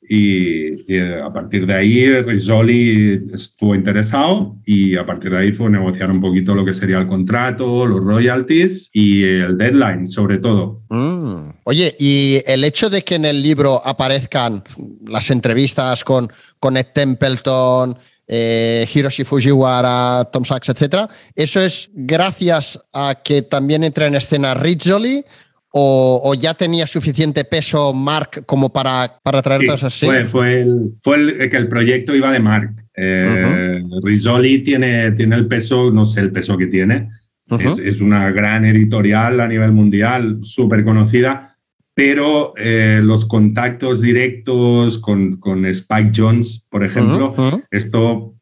[0.09, 5.53] Y, y, eh, a partir de ahí Rizzoli estuvo interesado y a partir de ahí
[5.53, 10.39] fue negociar un poquito lo que sería el contrato, los royalties y el deadline sobre
[10.39, 10.83] todo.
[10.91, 11.51] Mm.
[11.65, 14.63] Oye, y el hecho de que en el libro aparezcan
[15.07, 17.99] las entrevistas con, con Ed Templeton,
[18.29, 24.55] eh, Hiroshi Fujiwara, Tom Sachs, etcétera, ¿eso es gracias a que también entra en escena
[24.55, 25.25] Rizzoli?
[25.73, 30.07] O, o ya tenía suficiente peso Mark como para, para traer Sí, todas así?
[30.07, 32.75] Fue, fue, el, fue el que el proyecto iba de Mark.
[32.97, 37.11] Eh, Rizzoli tiene, tiene el peso, no sé el peso que tiene.
[37.49, 37.63] Ujú.
[37.63, 41.57] es, es una gran editorial a nivel mundial, súper conocida,
[41.95, 47.63] pero eh, los contactos directos con, con Spike Jones, por ejemplo, Ujú, ujú.
[47.71, 48.35] esto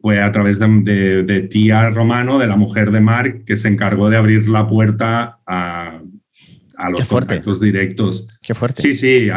[0.00, 3.68] fue a través de, de- de tía Romano, de la mujer de Mark, que se
[3.68, 6.00] encargó de abrir la puerta a,
[6.82, 7.28] a los Qué fuerte.
[7.36, 8.26] contactos directos.
[8.42, 8.82] Qué fuerte.
[8.82, 9.28] Sí, sí,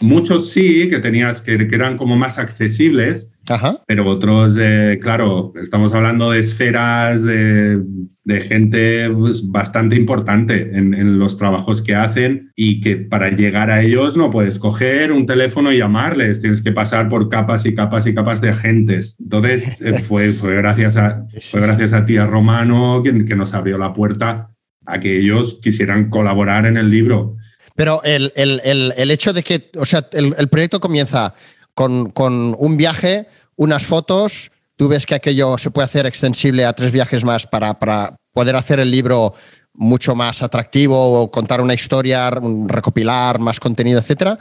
[0.00, 3.78] muchos sí, que tenías que, que eran como más accesibles, Ajá.
[3.88, 7.82] pero otros, eh, claro, estamos hablando de esferas de,
[8.22, 13.72] de gente pues, bastante importante en, en los trabajos que hacen y que para llegar
[13.72, 17.74] a ellos no puedes coger un teléfono y llamarles, tienes que pasar por capas y
[17.74, 19.16] capas y capas de agentes.
[19.18, 23.76] Entonces, eh, fue, fue, gracias a, fue gracias a Tía Romano que, que nos abrió
[23.76, 24.51] la puerta
[24.86, 27.36] a que ellos quisieran colaborar en el libro.
[27.74, 31.34] Pero el, el- el- el hecho de que, o sea, el, proyecto comienza
[31.74, 33.26] con, con un viaje,
[33.56, 37.78] unas fotos, tú ves que aquello se puede hacer extensible a tres viajes más para,
[37.78, 39.34] para poder hacer el libro
[39.74, 42.30] mucho más atractivo, o contar una historia,
[42.66, 44.38] recopilar más contenido, etcétera.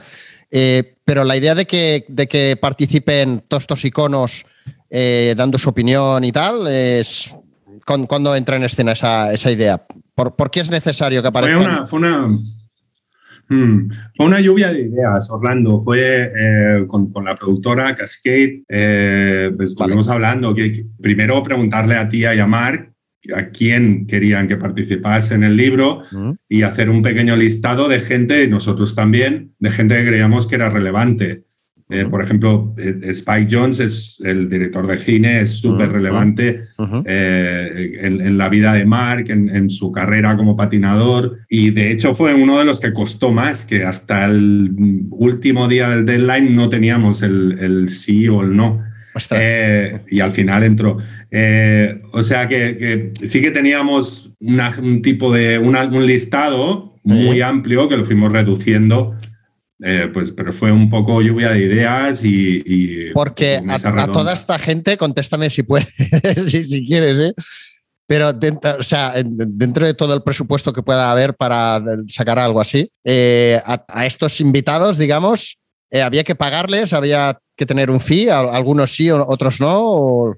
[0.50, 4.46] Eh, pero la idea de que, de que participen todos estos iconos
[4.90, 7.38] eh, dando su opinión y tal, es
[7.86, 9.86] ¿cuándo, cuándo entra en escena esa, esa idea?
[10.16, 11.62] ¿Por, por qué es necesario que Fue aparezcan?
[11.64, 12.28] una, fue una,
[13.50, 15.82] mm, fue una lluvia de ideas, Orlando.
[15.82, 19.92] Fue eh, con, con la productora Cascade, eh, pues Vale.
[19.92, 20.54] estuvimos hablando.
[20.54, 22.88] Que, que primero preguntarle a Tía y a Mark
[23.36, 26.32] a quién querían que participase en el libro Mm.
[26.50, 30.56] y hacer un pequeño listado de gente, y nosotros también, de gente que creíamos que
[30.56, 31.44] era relevante.
[31.94, 37.04] Eh, por ejemplo, eh, Spike Jones es el director de cine, es súper relevante Ujú.
[37.06, 41.40] eh, en, en la vida de Mark, en, en su carrera como patinador.
[41.50, 44.72] Y de hecho fue uno de los que costó más, que hasta el
[45.12, 48.82] último día del deadline no teníamos el, el sí o el no.
[49.44, 50.98] Eh, y al final entró.
[51.30, 56.96] Eh, o sea que, que sí que teníamos una- un tipo de una- un listado
[57.04, 59.16] muy amplio que lo fuimos reduciendo.
[59.84, 62.62] Eh, pues, pero fue un poco lluvia de ideas y.
[62.66, 65.88] y Porque a, toda esta gente, contéstame si puedes,
[66.48, 67.34] si, si quieres, ¿eh?
[68.08, 72.38] Pero dentro, o sea, en- dentro de todo el presupuesto que pueda haber para sacar
[72.40, 75.58] algo así, eh, a, a estos invitados, digamos,
[75.92, 79.80] eh, había que pagarles, había que tener un fee, algunos sí, otros no.
[79.80, 80.36] o-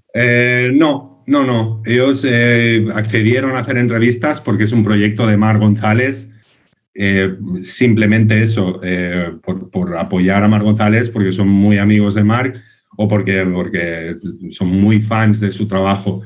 [0.73, 1.81] no, no, no.
[1.85, 2.25] Ellos
[2.93, 6.27] accedieron a hacer entrevistas porque es un proyecto de Mar González.
[6.95, 12.23] Eh, simplemente eso, eh, por, por apoyar a Mar González, porque son muy amigos de
[12.23, 12.61] Marc
[12.97, 14.15] o porque, porque
[14.51, 16.21] son muy fans de su trabajo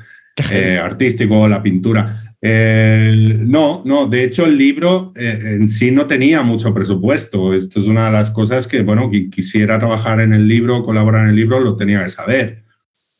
[0.52, 2.24] eh, artístico, la pintura.
[2.40, 7.52] No, no, de hecho el libro eh, en sí no tenía mucho presupuesto.
[7.52, 11.24] Esto es una de las cosas que, bueno, quien quisiera trabajar en el libro, colaborar
[11.24, 12.64] en el libro, lo tenía que saber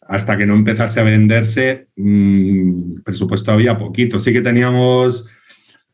[0.08, 4.18] hasta que no empezase a venderse, mmm, presupuesto había poquito.
[4.18, 5.26] Sí que teníamos,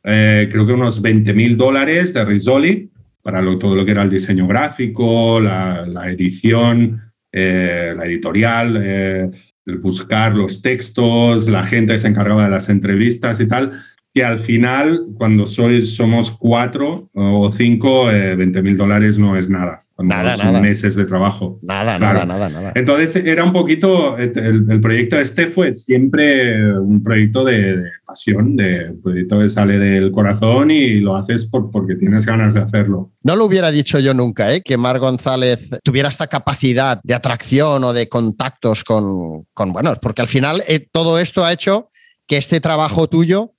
[0.05, 2.91] eh, creo que unos 20 mil dólares de Rizzoli
[3.25, 7.01] para lo, todo lo que era el diseño gráfico, la, edición,
[7.33, 9.31] eh, la editorial, eh,
[9.65, 13.81] el buscar los textos, la gente que se encargaba de las entrevistas y tal.
[14.13, 19.49] Y al final, cuando sois, somos cuatro o cinco, eh, 20 mil dólares no es
[19.49, 19.84] nada.
[19.97, 20.61] Cuando Nada, son nada.
[20.61, 21.61] meses de trabajo.
[21.63, 22.27] Nada, Claro.
[22.27, 22.73] nada, nada, nada.
[22.75, 28.57] Entonces era un poquito, el, el proyecto este fue siempre un proyecto de, de pasión,
[28.57, 32.61] de un proyecto que sale del corazón y lo haces por, porque tienes ganas de
[32.61, 33.13] hacerlo.
[33.23, 34.63] No lo hubiera dicho yo nunca, ¿eh?
[34.63, 40.23] que Mar González tuviera esta capacidad de atracción o de contactos con, con bueno, porque
[40.23, 41.89] al final eh, todo esto ha hecho
[42.27, 43.53] que este trabajo tuyo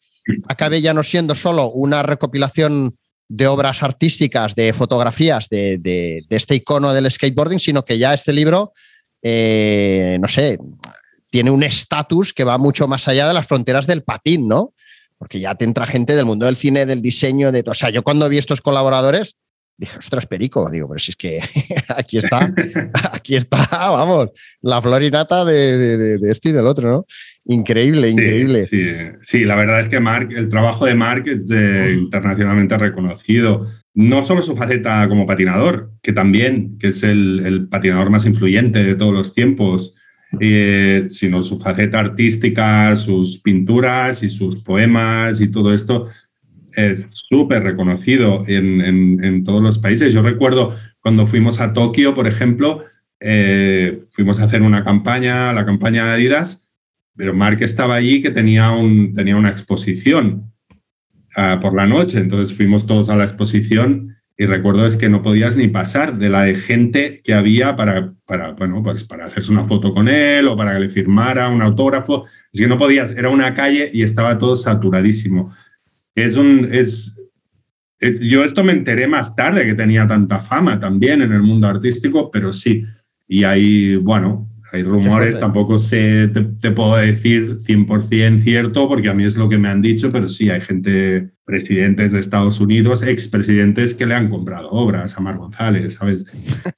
[0.49, 2.93] acabe ya no siendo solo una recopilación
[3.27, 8.13] de obras artísticas, de fotografías de, de- de este icono del skateboarding, sino que ya
[8.13, 8.73] este libro,
[9.23, 10.59] eh, no sé,
[11.31, 14.73] tiene un estatus que va mucho más allá de las fronteras del patín, ¿no?
[15.17, 17.71] Porque ya te entra gente del mundo del cine, del diseño, de todo.
[17.71, 19.35] O sea, yo cuando vi estos colaboradores,
[19.77, 21.39] dije, ostras, Perico, digo, pero si es que
[21.95, 22.53] aquí está,
[23.11, 24.29] aquí está, vamos,
[24.61, 27.05] la florinata de, de, de- de este y del otro, ¿no?
[27.45, 28.65] Increíble, Sí, increíble.
[28.65, 28.81] Sí,
[29.21, 33.67] sí, la verdad es que Mark, el trabajo de Mark es eh, internacionalmente reconocido.
[33.93, 38.83] No solo su faceta como patinador, que también, que es el, el patinador más influyente
[38.83, 39.93] de todos los tiempos,
[40.41, 46.07] eh, sino su faceta artística, sus pinturas y sus poemas y todo esto
[46.75, 48.81] es súper reconocido en,
[49.23, 50.13] en- todos los países.
[50.13, 52.83] Yo recuerdo cuando fuimos a Tokio, por ejemplo,
[53.19, 56.67] eh, fuimos a hacer una campaña, la campaña de Adidas,
[57.15, 60.51] pero Mark estaba allí que tenía, un, tenía una exposición
[61.35, 65.21] ah, por la noche, entonces fuimos todos a la exposición y recuerdo es que no
[65.23, 69.49] podías ni pasar de la de gente que había para, para, bueno, pues para hacerse
[69.49, 72.25] una foto con él o para que le firmara un autógrafo.
[72.51, 75.53] Es que no podías, era una calle y estaba todo saturadísimo.
[76.15, 77.15] Es un, es,
[77.99, 81.67] es- yo esto me enteré más tarde que tenía tanta fama también en el mundo
[81.67, 82.83] artístico, pero sí.
[83.27, 89.13] Y hay, bueno, hay rumores, tampoco sé, te, te puedo decir 100% cierto, porque a
[89.13, 93.01] mí es lo que me han dicho, pero sí, hay gente, presidentes de Estados Unidos,
[93.03, 96.25] expresidentes que le han comprado obras a Mar González, ¿sabes?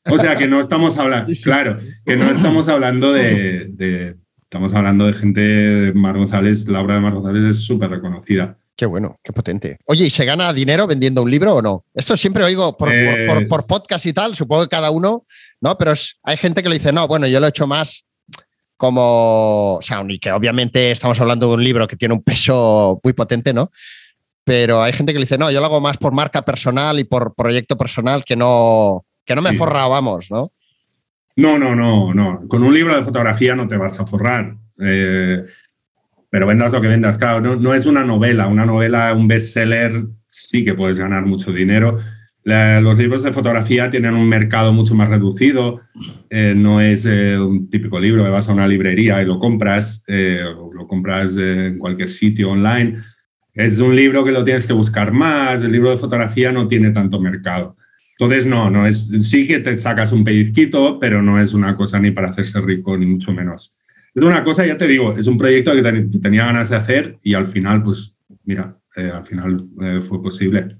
[0.09, 5.05] O sea, que no estamos hablando, claro, que no estamos hablando de, de- estamos hablando
[5.07, 8.57] de gente, Mar González, la obra de Mar González es súper reconocida.
[8.77, 9.77] Qué bueno, qué potente.
[9.87, 11.83] Oye, ¿y se gana dinero vendiendo un libro o no?
[11.95, 13.25] Esto siempre oigo por, Eh.
[13.25, 15.25] por- por podcast y tal, supongo que cada uno,
[15.61, 15.75] ¿no?
[15.79, 18.05] Pero es- hay gente que le dice, no, bueno, yo lo he hecho más
[18.77, 22.99] como, o sea, y que obviamente estamos hablando de un libro que tiene un peso
[23.03, 23.71] muy potente, ¿no?
[24.43, 27.03] Pero hay gente que le dice, no, yo lo hago más por marca personal y
[27.03, 29.57] por proyecto personal que no, que no me Sí.
[29.57, 30.51] forrado, vamos, ¿no?
[31.35, 32.47] No, no, no, no.
[32.47, 34.55] Con un libro de fotografía no te vas a forrar.
[34.79, 35.43] Eh,
[36.29, 37.17] pero vendas lo que vendas.
[37.17, 38.47] Claro, no, es una novela.
[38.47, 41.99] Una novela, un bestseller, sí que puedes ganar mucho dinero.
[42.43, 45.81] Los libros de fotografía tienen un mercado mucho más reducido.
[46.29, 50.03] Eh, no es eh, un típico libro que vas a una librería y lo compras,
[50.07, 52.97] eh, o lo compras en cualquier sitio online.
[53.53, 55.63] Es un libro que lo tienes que buscar más.
[55.63, 57.75] El libro de fotografía no tiene tanto mercado.
[58.19, 61.99] Entonces, no, no es, sí que te sacas un pellizquito, pero no es una cosa
[61.99, 63.76] ni para hacerse rico, ni mucho menos.
[64.15, 66.75] Es una cosa, ya te digo, es un proyecto que, ten- que tenía ganas de
[66.75, 70.77] hacer y al final, pues, mira, eh, al final eh, fue posible.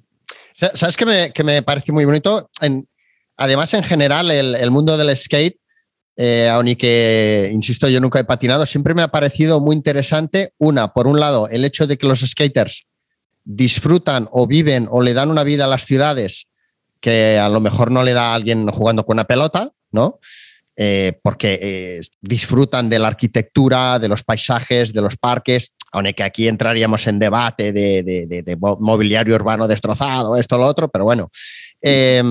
[0.54, 2.50] Sa- ¿Sabes qué me, que me parece muy bonito?
[2.62, 2.88] En,
[3.38, 5.60] además, en general, el, mundo del skate,
[6.16, 10.54] eh, aun y que, insisto, yo nunca he patinado, siempre me ha parecido muy interesante.
[10.58, 12.88] Una, por un lado, el hecho de que los skaters
[13.44, 16.48] disfrutan o viven o le dan una vida a las ciudades
[17.00, 20.20] que a lo mejor no le da a alguien jugando con una pelota, ¿no?
[20.80, 26.48] Eh, porque eh, disfrutan de la arquitectura, de los paisajes, de los parques, aunque aquí
[26.48, 31.04] entraríamos en debate de, de- de- de mo- mobiliario urbano destrozado, esto, lo otro, pero
[31.06, 31.32] bueno.
[31.82, 32.22] Eh,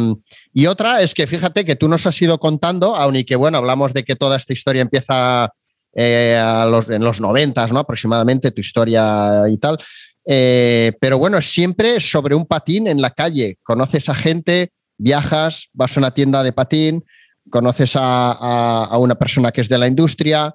[0.54, 3.58] y otra es que fíjate que tú nos has ido contando, aun y que bueno,
[3.58, 5.50] hablamos de que toda esta historia empieza
[5.92, 7.80] eh, a los, en los noventas, ¿no?
[7.80, 9.76] Aproximadamente tu historia y tal.
[10.24, 13.58] Pero bueno, siempre sobre un patín en la calle.
[13.62, 17.04] Conoces a gente, viajas, vas a una tienda de patín,
[17.50, 20.54] conoces a, a- una persona que es de la industria,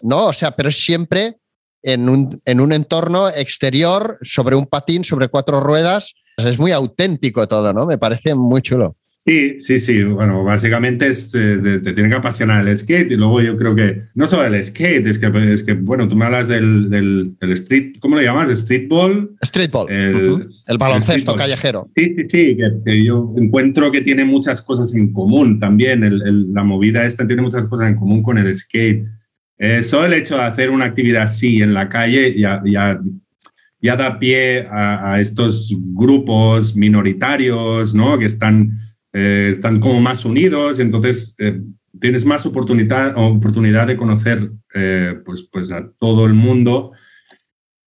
[0.00, 0.26] ¿no?
[0.26, 1.38] O sea, pero siempre
[1.82, 6.14] en un, en un entorno exterior, sobre un patín, sobre cuatro ruedas.
[6.38, 7.86] Es muy auténtico todo, ¿no?
[7.86, 8.96] Me parece muy chulo.
[9.24, 10.02] Sí, sí, sí.
[10.02, 14.02] Bueno, básicamente es, eh, te tiene que apasionar el skate y luego yo creo que
[14.16, 17.52] no solo el skate, es que, es que bueno, tú me hablas del, del, del
[17.52, 18.48] street, ¿cómo le llamas?
[18.58, 19.30] ¿Streetball?
[19.44, 20.48] Streetball, El- ujú.
[20.66, 21.36] el baloncesto streetball.
[21.36, 21.88] callejero.
[21.94, 26.02] Sí, sí, sí, que, que yo encuentro que tiene muchas cosas en común también.
[26.02, 29.04] El- el- la movida esta tiene muchas cosas en común con el skate.
[29.56, 33.00] Eh, solo el hecho de hacer una actividad así en la calle ya, ya,
[33.80, 38.18] ya da pie a, a estos grupos minoritarios, ¿no?
[38.18, 38.70] Que están,
[39.12, 41.60] eh, están como más unidos, entonces eh,
[42.00, 46.92] tienes más oportunidad, oportunidad de conocer eh, pues, pues a todo el mundo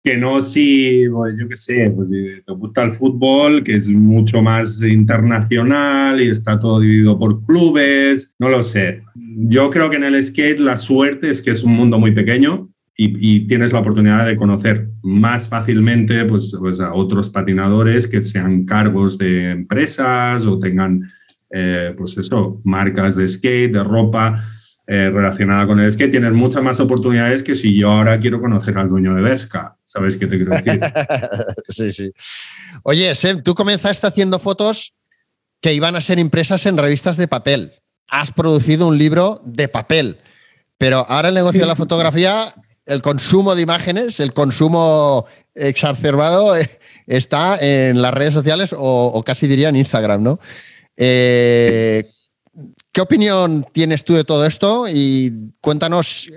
[0.03, 4.41] que no si, pues, yo qué sé, pues, te gusta el fútbol, que es mucho
[4.41, 9.03] más internacional y está todo dividido por clubes, no lo sé.
[9.15, 12.71] Yo creo que en el skate la suerte es que es un mundo muy pequeño
[12.95, 18.21] y, y tienes la oportunidad de conocer más fácilmente pues, pues, a otros patinadores que
[18.23, 21.11] sean cargos de empresas o tengan,
[21.49, 24.43] eh, pues eso, marcas de skate, de ropa
[24.87, 28.77] eh, relacionada con el skate, tienes muchas más oportunidades que si yo ahora quiero conocer
[28.77, 29.77] al dueño de Vesca.
[29.85, 30.81] ¿Sabes qué te quiero decir?
[31.69, 32.11] sí, sí.
[32.83, 34.93] Oye, Sem, tú comenzaste haciendo fotos
[35.61, 37.73] que iban a ser impresas en revistas de papel.
[38.09, 40.17] Has producido un libro de papel,
[40.77, 42.53] pero ahora el negocio de la fotografía,
[42.85, 46.67] el consumo de imágenes, el consumo exacerbado eh,
[47.07, 50.39] está en las redes sociales o, casi diría en Instagram, ¿no?
[50.97, 52.09] Eh,
[52.91, 54.85] ¿Qué opinión tienes tú de todo esto?
[54.89, 56.29] Y cuéntanos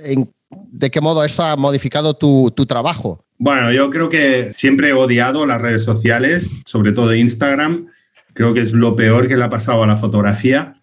[0.51, 3.25] de qué modo esto ha modificado tu, tu trabajo.
[3.39, 7.89] Bueno, yo creo que siempre he odiado las redes sociales, sobre todo Instagram.
[8.33, 10.81] Creo que es lo peor que le ha pasado a la fotografía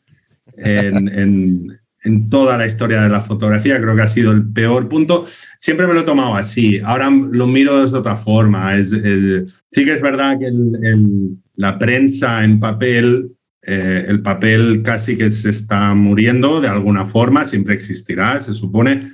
[0.57, 3.80] en- en toda la historia de la fotografía.
[3.82, 5.26] Creo que ha sido el peor punto.
[5.58, 6.80] Siempre me lo he tomado así.
[6.84, 8.76] Ahora lo miro de otra forma.
[8.78, 13.32] Es- es- sí que es verdad que el- el- la prensa en papel,
[13.62, 17.45] eh, el papel casi que se está muriendo de alguna forma.
[17.45, 19.12] Siempre existirá, se supone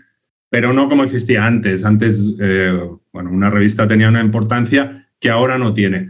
[0.49, 1.83] pero no como existía antes.
[1.83, 2.71] Antes, eh,
[3.11, 6.07] bueno, una revista tenía una importancia que ahora no tiene.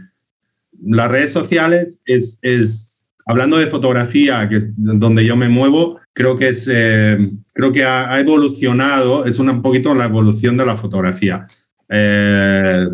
[0.80, 2.97] Las redes sociales es, es
[3.28, 7.84] hablando de fotografía, que es donde yo me muevo, creo que es, eh, creo que
[7.84, 11.46] ha, evolucionado, es un poquito la evolución de la fotografía.
[11.90, 12.86] Eh,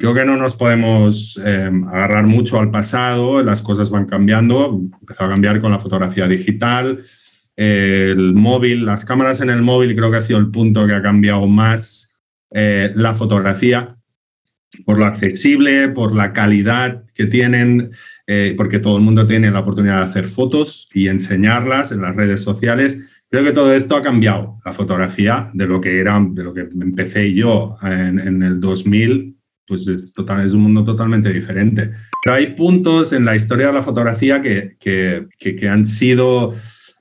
[0.00, 5.24] creo que no nos podemos eh, agarrar mucho al pasado, las cosas van cambiando, empezó
[5.24, 7.00] a cambiar con la fotografía digital,
[7.54, 11.02] el móvil, las cámaras en el móvil creo que ha sido el punto que ha
[11.02, 12.08] cambiado más
[12.50, 13.94] la fotografía
[14.84, 17.92] por lo accesible, por la calidad que tienen,
[18.26, 22.16] eh, porque todo el mundo tiene la oportunidad de hacer fotos y enseñarlas en las
[22.16, 22.98] redes sociales.
[23.30, 26.68] Creo que todo esto ha cambiado la fotografía de lo que era, de lo que
[26.80, 31.90] empecé yo en, en el 2000, pues es, total, es un mundo totalmente diferente.
[32.22, 36.54] Pero hay puntos en la historia de la fotografía que, que, que, que han sido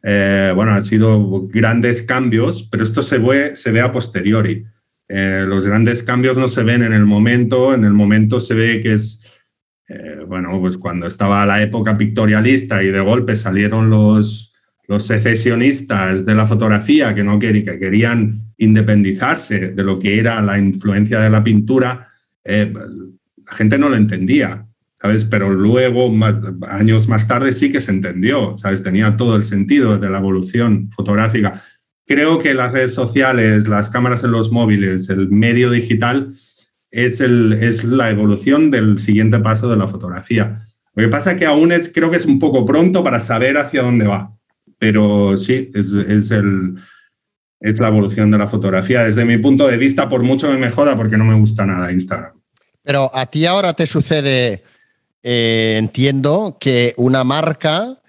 [0.03, 4.65] eh, bueno, han sido grandes cambios, pero esto se ve, se ve a posteriori.
[5.07, 8.81] Eh, los grandes cambios no se ven en el momento, en el momento se ve
[8.81, 9.20] que es,
[9.93, 14.53] eh, bueno, pues cuando estaba la época pictorialista y de golpe salieron los,
[14.87, 20.41] los secesionistas de la fotografía que no querían, que querían independizarse de lo que era
[20.41, 22.07] la influencia de la pintura,
[22.45, 22.71] eh,
[23.45, 24.65] la gente no lo entendía.
[25.01, 25.25] ¿sabes?
[25.25, 26.37] Pero luego, más,
[26.69, 28.83] años más tarde, sí que se entendió, ¿sabes?
[28.83, 31.63] Tenía todo el sentido de la evolución fotográfica.
[32.05, 36.33] Creo que las redes sociales, las cámaras en los móviles, el medio digital
[36.91, 40.67] es, el, es la evolución del siguiente paso de la fotografía.
[40.93, 43.57] Lo que pasa es que aún es, creo que es un poco pronto para saber
[43.57, 44.33] hacia dónde va,
[44.77, 46.75] pero sí, es, es, el,
[47.61, 49.03] es la evolución de la fotografía.
[49.03, 51.91] Desde mi punto de vista, por mucho que me joda, porque no me gusta nada
[51.91, 52.33] Instagram.
[52.83, 54.63] Pero a ti ahora te sucede,
[55.23, 58.01] eh, entiendo, que una marca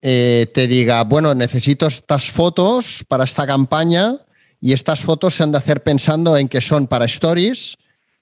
[0.00, 4.16] eh, te diga, bueno, necesito estas fotos para esta campaña
[4.60, 7.76] y estas fotos se han de hacer pensando en que son para stories,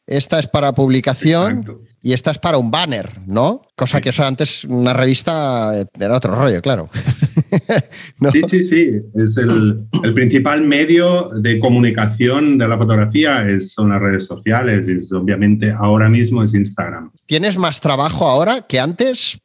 [0.07, 1.81] esta es para publicación Exacto.
[2.03, 3.63] y esta es para un banner, ¿no?
[3.75, 6.89] Cosa que eso antes una revista eh, era otro rollo, claro.
[8.21, 8.31] ¿No?
[8.31, 8.91] Sí, sí, sí.
[9.15, 14.89] Es el, el principal medio de comunicación de la fotografía es, son las redes sociales
[14.89, 17.11] y es, obviamente ahora mismo es Instagram.
[17.27, 19.41] ¿Tienes más trabajo ahora que antes?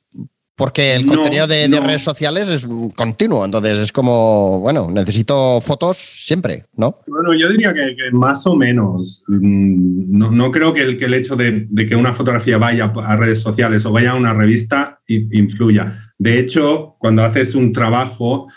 [0.61, 5.97] Porque el No, contenido de, redes sociales es continuo, entonces es como, bueno, necesito fotos
[5.97, 6.99] siempre, ¿no?
[7.07, 9.23] Bueno, yo diría que, que más o menos.
[9.27, 12.93] Mm, No, no creo que el, que el hecho de, de que una fotografía vaya
[12.95, 15.97] a redes sociales o vaya a una revista influya.
[16.19, 18.47] De hecho, cuando haces un trabajo,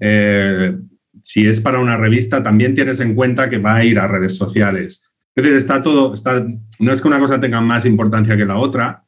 [0.00, 0.76] eh,
[1.22, 4.34] si es para una revista, también tienes en cuenta que va a ir a redes
[4.34, 5.12] sociales.
[5.36, 6.44] Es decir, está todo, está,
[6.80, 9.04] no es que una cosa tenga más importancia que la otra.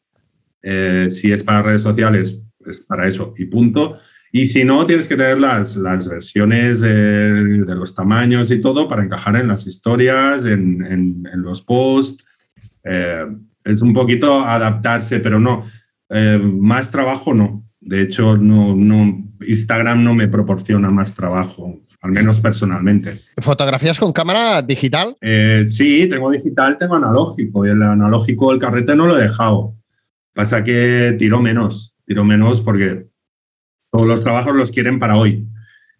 [0.63, 3.97] Eh, si es para redes sociales, es para eso y punto.
[4.33, 8.89] Y si no, tienes que tener las, las versiones de, de los tamaños y todo
[8.89, 12.25] para encajar en las historias, en, en- en los posts.
[12.83, 13.27] Eh,
[13.65, 15.65] es un poquito adaptarse, pero no.
[16.11, 17.65] Eh, más trabajo no.
[17.81, 23.21] De hecho, no, no, Instagram no me proporciona más trabajo, al menos personalmente.
[23.41, 25.17] ¿Fotografías con cámara digital?
[25.21, 27.65] Eh, sí, tengo digital, tengo analógico.
[27.67, 29.75] Y el analógico, el carrete no lo he dejado.
[30.35, 33.07] Pasa que tiro menos, tiro menos porque
[33.91, 35.47] todos los trabajos los quieren para hoy.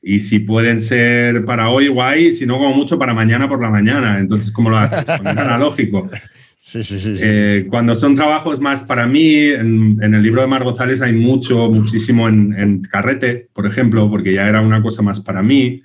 [0.03, 3.71] Y si pueden ser para hoy, guay, si no, como mucho para mañana por la
[3.71, 4.19] mañana.
[4.19, 5.05] Entonces, ¿cómo lo haces?
[5.21, 6.09] El analógico.
[6.67, 7.15] Sí, sí, sí.
[7.23, 11.13] Eh, Cuando son trabajos más para mí, en, en el libro de Mar González hay
[11.13, 15.83] mucho, muchísimo en, en carrete, por ejemplo, porque ya era una cosa más para mí.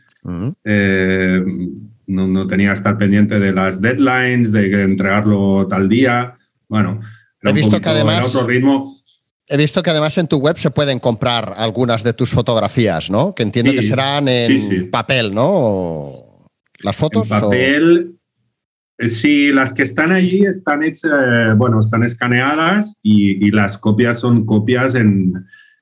[0.63, 1.43] Eh,
[2.07, 6.38] no, no tenía que estar pendiente de las deadlines, de entregarlo tal día.
[6.70, 7.01] Bueno,
[7.41, 8.98] era He un visto poquito- que además- era otro ritmo.
[9.49, 13.33] He visto que además en tu web se pueden comprar algunas de tus fotografías, ¿no?
[13.33, 14.79] Que entiendo Sí, que serán en sí, sí.
[14.85, 16.37] papel, ¿no?
[16.79, 17.29] ¿Las fotos?
[17.31, 18.15] En papel.
[18.99, 23.77] eh, Sí, las que están allí están hechas, eh, bueno, están escaneadas y, y las
[23.77, 25.33] copias son copias en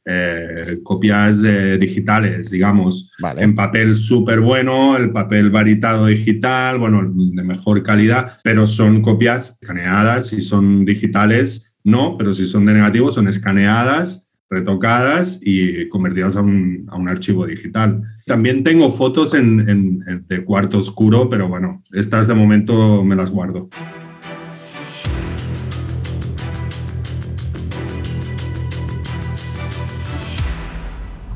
[0.05, 3.09] eh, copias eh, digitales, digamos.
[3.20, 3.41] Vale.
[3.43, 9.57] En papel súper bueno, el papel varitado digital, bueno, de mejor calidad, pero son copias
[9.59, 16.36] escaneadas y son digitales, no, pero si son de negativo son escaneadas, retocadas y convertidas
[16.36, 18.02] a un, a un archivo digital.
[18.26, 23.16] También tengo fotos en, en- en- de cuarto oscuro, pero bueno, estas de momento me
[23.16, 23.70] las guardo.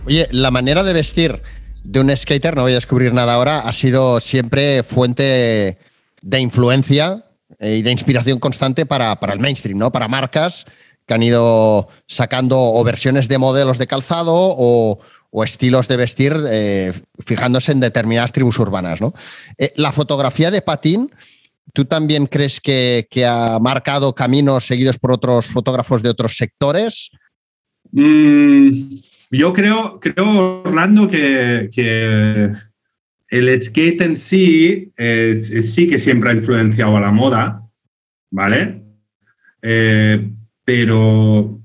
[0.06, 1.42] Oye, la manera de vestir
[1.84, 5.78] de un skater, no voy a descubrir nada ahora, ha sido siempre fuente
[6.22, 7.24] de influencia
[7.62, 9.92] eh, y de inspiración constante para, para el mainstream, ¿no?
[9.92, 10.66] Para marcas
[11.06, 15.00] que han ido sacando o versiones de modelos de calzado o,
[15.46, 19.14] estilos de vestir eh, fijándose en determinadas tribus urbanas, ¿no?
[19.58, 21.10] Eh, la fotografía de patín,
[21.72, 27.12] ¿tú también crees que, que ha marcado caminos seguidos por otros fotógrafos de otros sectores?
[27.92, 28.72] Mm,
[29.30, 32.52] yo creo, creo, Orlando, que, que
[33.32, 37.64] el skate en sí eh, sí que siempre ha influenciado a la moda,
[38.30, 38.84] ¿vale?
[39.62, 40.30] Eh,
[40.66, 41.60] pero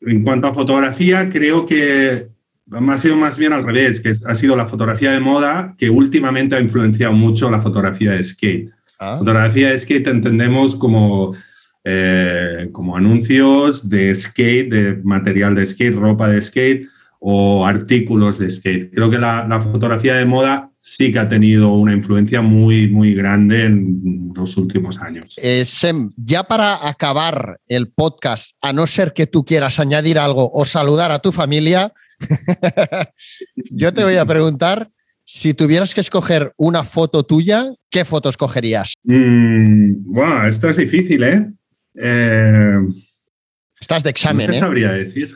[0.00, 2.28] en cuanto a fotografía, creo que
[2.72, 6.56] ha sido más bien al revés, que ha sido la fotografía de moda que últimamente
[6.56, 8.70] ha influenciado mucho la fotografía de skate.
[8.98, 11.36] Ah, Fotografía de skate entendemos como,
[11.84, 16.88] eh, como anuncios de skate, de material de skate, ropa de skate
[17.26, 18.92] o artículos de skate.
[18.92, 23.14] Creo que la, la fotografía de moda sí que ha tenido una influencia muy, muy
[23.14, 25.34] grande en los últimos años.
[25.38, 30.50] Eh, Sem, ya para acabar el podcast, a no ser que tú quieras añadir algo
[30.52, 31.94] o saludar a tu familia,
[33.70, 34.90] yo te voy a preguntar
[35.24, 38.92] si tuvieras que escoger una foto tuya, ¿qué foto escogerías?
[39.02, 41.50] Mm, bueno, esto es difícil, ¿eh?
[41.94, 42.80] Eh,
[43.80, 44.60] Estás de no examen, te ¿eh?
[44.60, 45.34] sabría decir.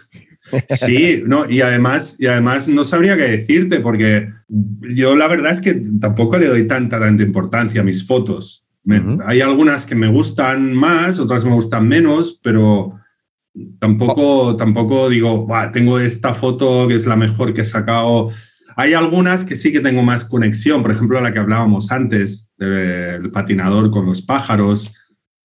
[0.71, 5.61] Sí, no, y además, y además no sabría qué decirte, porque yo la verdad es
[5.61, 8.65] que tampoco le doy tanta, tanta importancia a mis fotos.
[8.85, 9.19] Me-.
[9.27, 12.99] Hay algunas que me gustan más, otras me gustan menos, pero
[13.79, 18.31] tampoco, tampoco digo, "Buah, tengo esta foto que es la mejor que he sacado.
[18.77, 23.31] Hay algunas que sí que tengo más conexión, por ejemplo, la que hablábamos antes, del
[23.31, 24.93] patinador con los pájaros,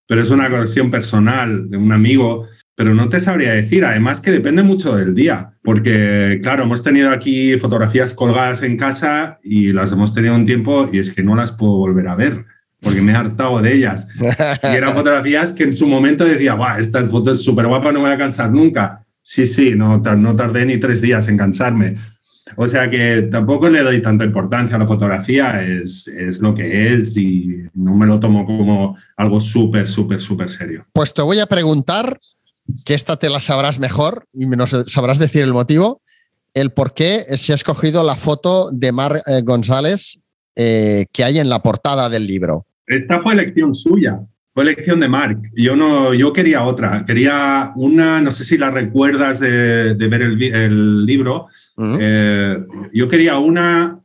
[0.07, 3.85] pero es una conexión personal de un amigo pero no te sabría decir.
[3.85, 9.39] Además que depende mucho del día, porque claro, hemos tenido aquí fotografías colgadas en casa
[9.43, 12.45] y las hemos tenido un tiempo y es que no las puedo volver a ver,
[12.81, 14.07] porque me he hartado de ellas.
[14.63, 17.99] Y eran fotografías que en su momento decía, Buah, esta foto es súper guapa, no
[17.99, 19.05] me voy a cansar nunca.
[19.21, 21.97] Sí, sí, no, no tardé ni tres días en cansarme.
[22.55, 26.93] O sea que tampoco le doy tanta importancia a la fotografía, es, es lo que
[26.93, 30.85] es y no me lo tomo como algo súper, súper, súper serio.
[30.93, 32.19] Pues te voy a preguntar,
[32.85, 36.01] que esta te la sabrás mejor y nos sabrás decir el motivo,
[36.53, 40.19] el por qué se ha escogido la foto de Mar eh, González
[40.55, 42.67] eh, que hay en la portada del libro.
[42.85, 44.19] Esta fue elección suya,
[44.53, 45.41] fue elección de Mark.
[45.53, 50.21] Yo, no, yo quería otra, quería una, no sé si la recuerdas de, de ver
[50.21, 51.47] el, libro.
[51.77, 53.99] Eh, yo quería una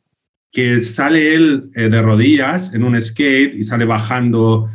[0.50, 4.68] que sale él eh, de rodillas en un skate y sale bajando.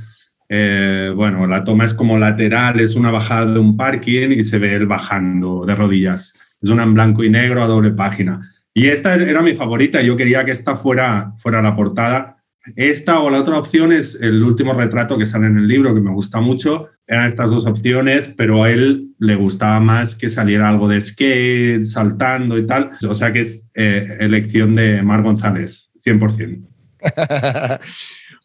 [0.49, 4.59] Eh, bueno, la toma es como lateral, es una bajada de un parking y se
[4.59, 6.33] ve él bajando de rodillas.
[6.61, 8.49] Es una en blanco y negro a doble página.
[8.73, 10.01] Y esta era mi favorita.
[10.01, 12.37] Yo quería que esta fuera, fuera la portada.
[12.75, 16.01] Esta o la otra opción es el último retrato que sale en el libro, que
[16.01, 16.89] me gusta mucho.
[17.05, 21.83] Eran estas dos opciones, pero a él le gustaba más que saliera algo de skate,
[21.83, 22.91] saltando y tal.
[23.07, 26.65] O sea que es eh, elección de Mar González, 100%.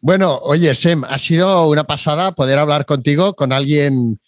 [0.01, 4.19] bueno, oye, Sem, ha sido una pasada poder hablar contigo con alguien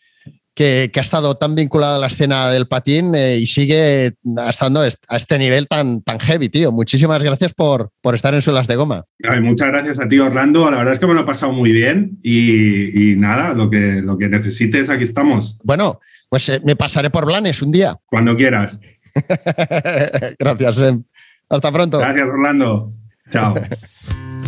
[0.54, 4.16] que, que ha estado tan vinculado a la escena del patín eh, y sigue
[4.50, 6.74] estando est- a este nivel tan, tan heavy, tío.
[6.74, 9.06] Muchísimas gracias por, por estar en Suelas de Goma.
[9.24, 10.70] Ay, muchas gracias a ti, Orlando.
[10.70, 14.02] La verdad es que me lo he pasado muy bien y, y nada, lo que,
[14.04, 15.58] lo que necesites, aquí estamos.
[15.64, 17.96] Bueno, pues eh, me pasaré por Blanes un día.
[18.06, 18.78] Cuando quieras.
[20.38, 21.04] gracias, Sem.
[21.48, 21.98] Hasta pronto.
[22.00, 22.94] Gracias, Orlando.
[23.32, 23.56] Chao.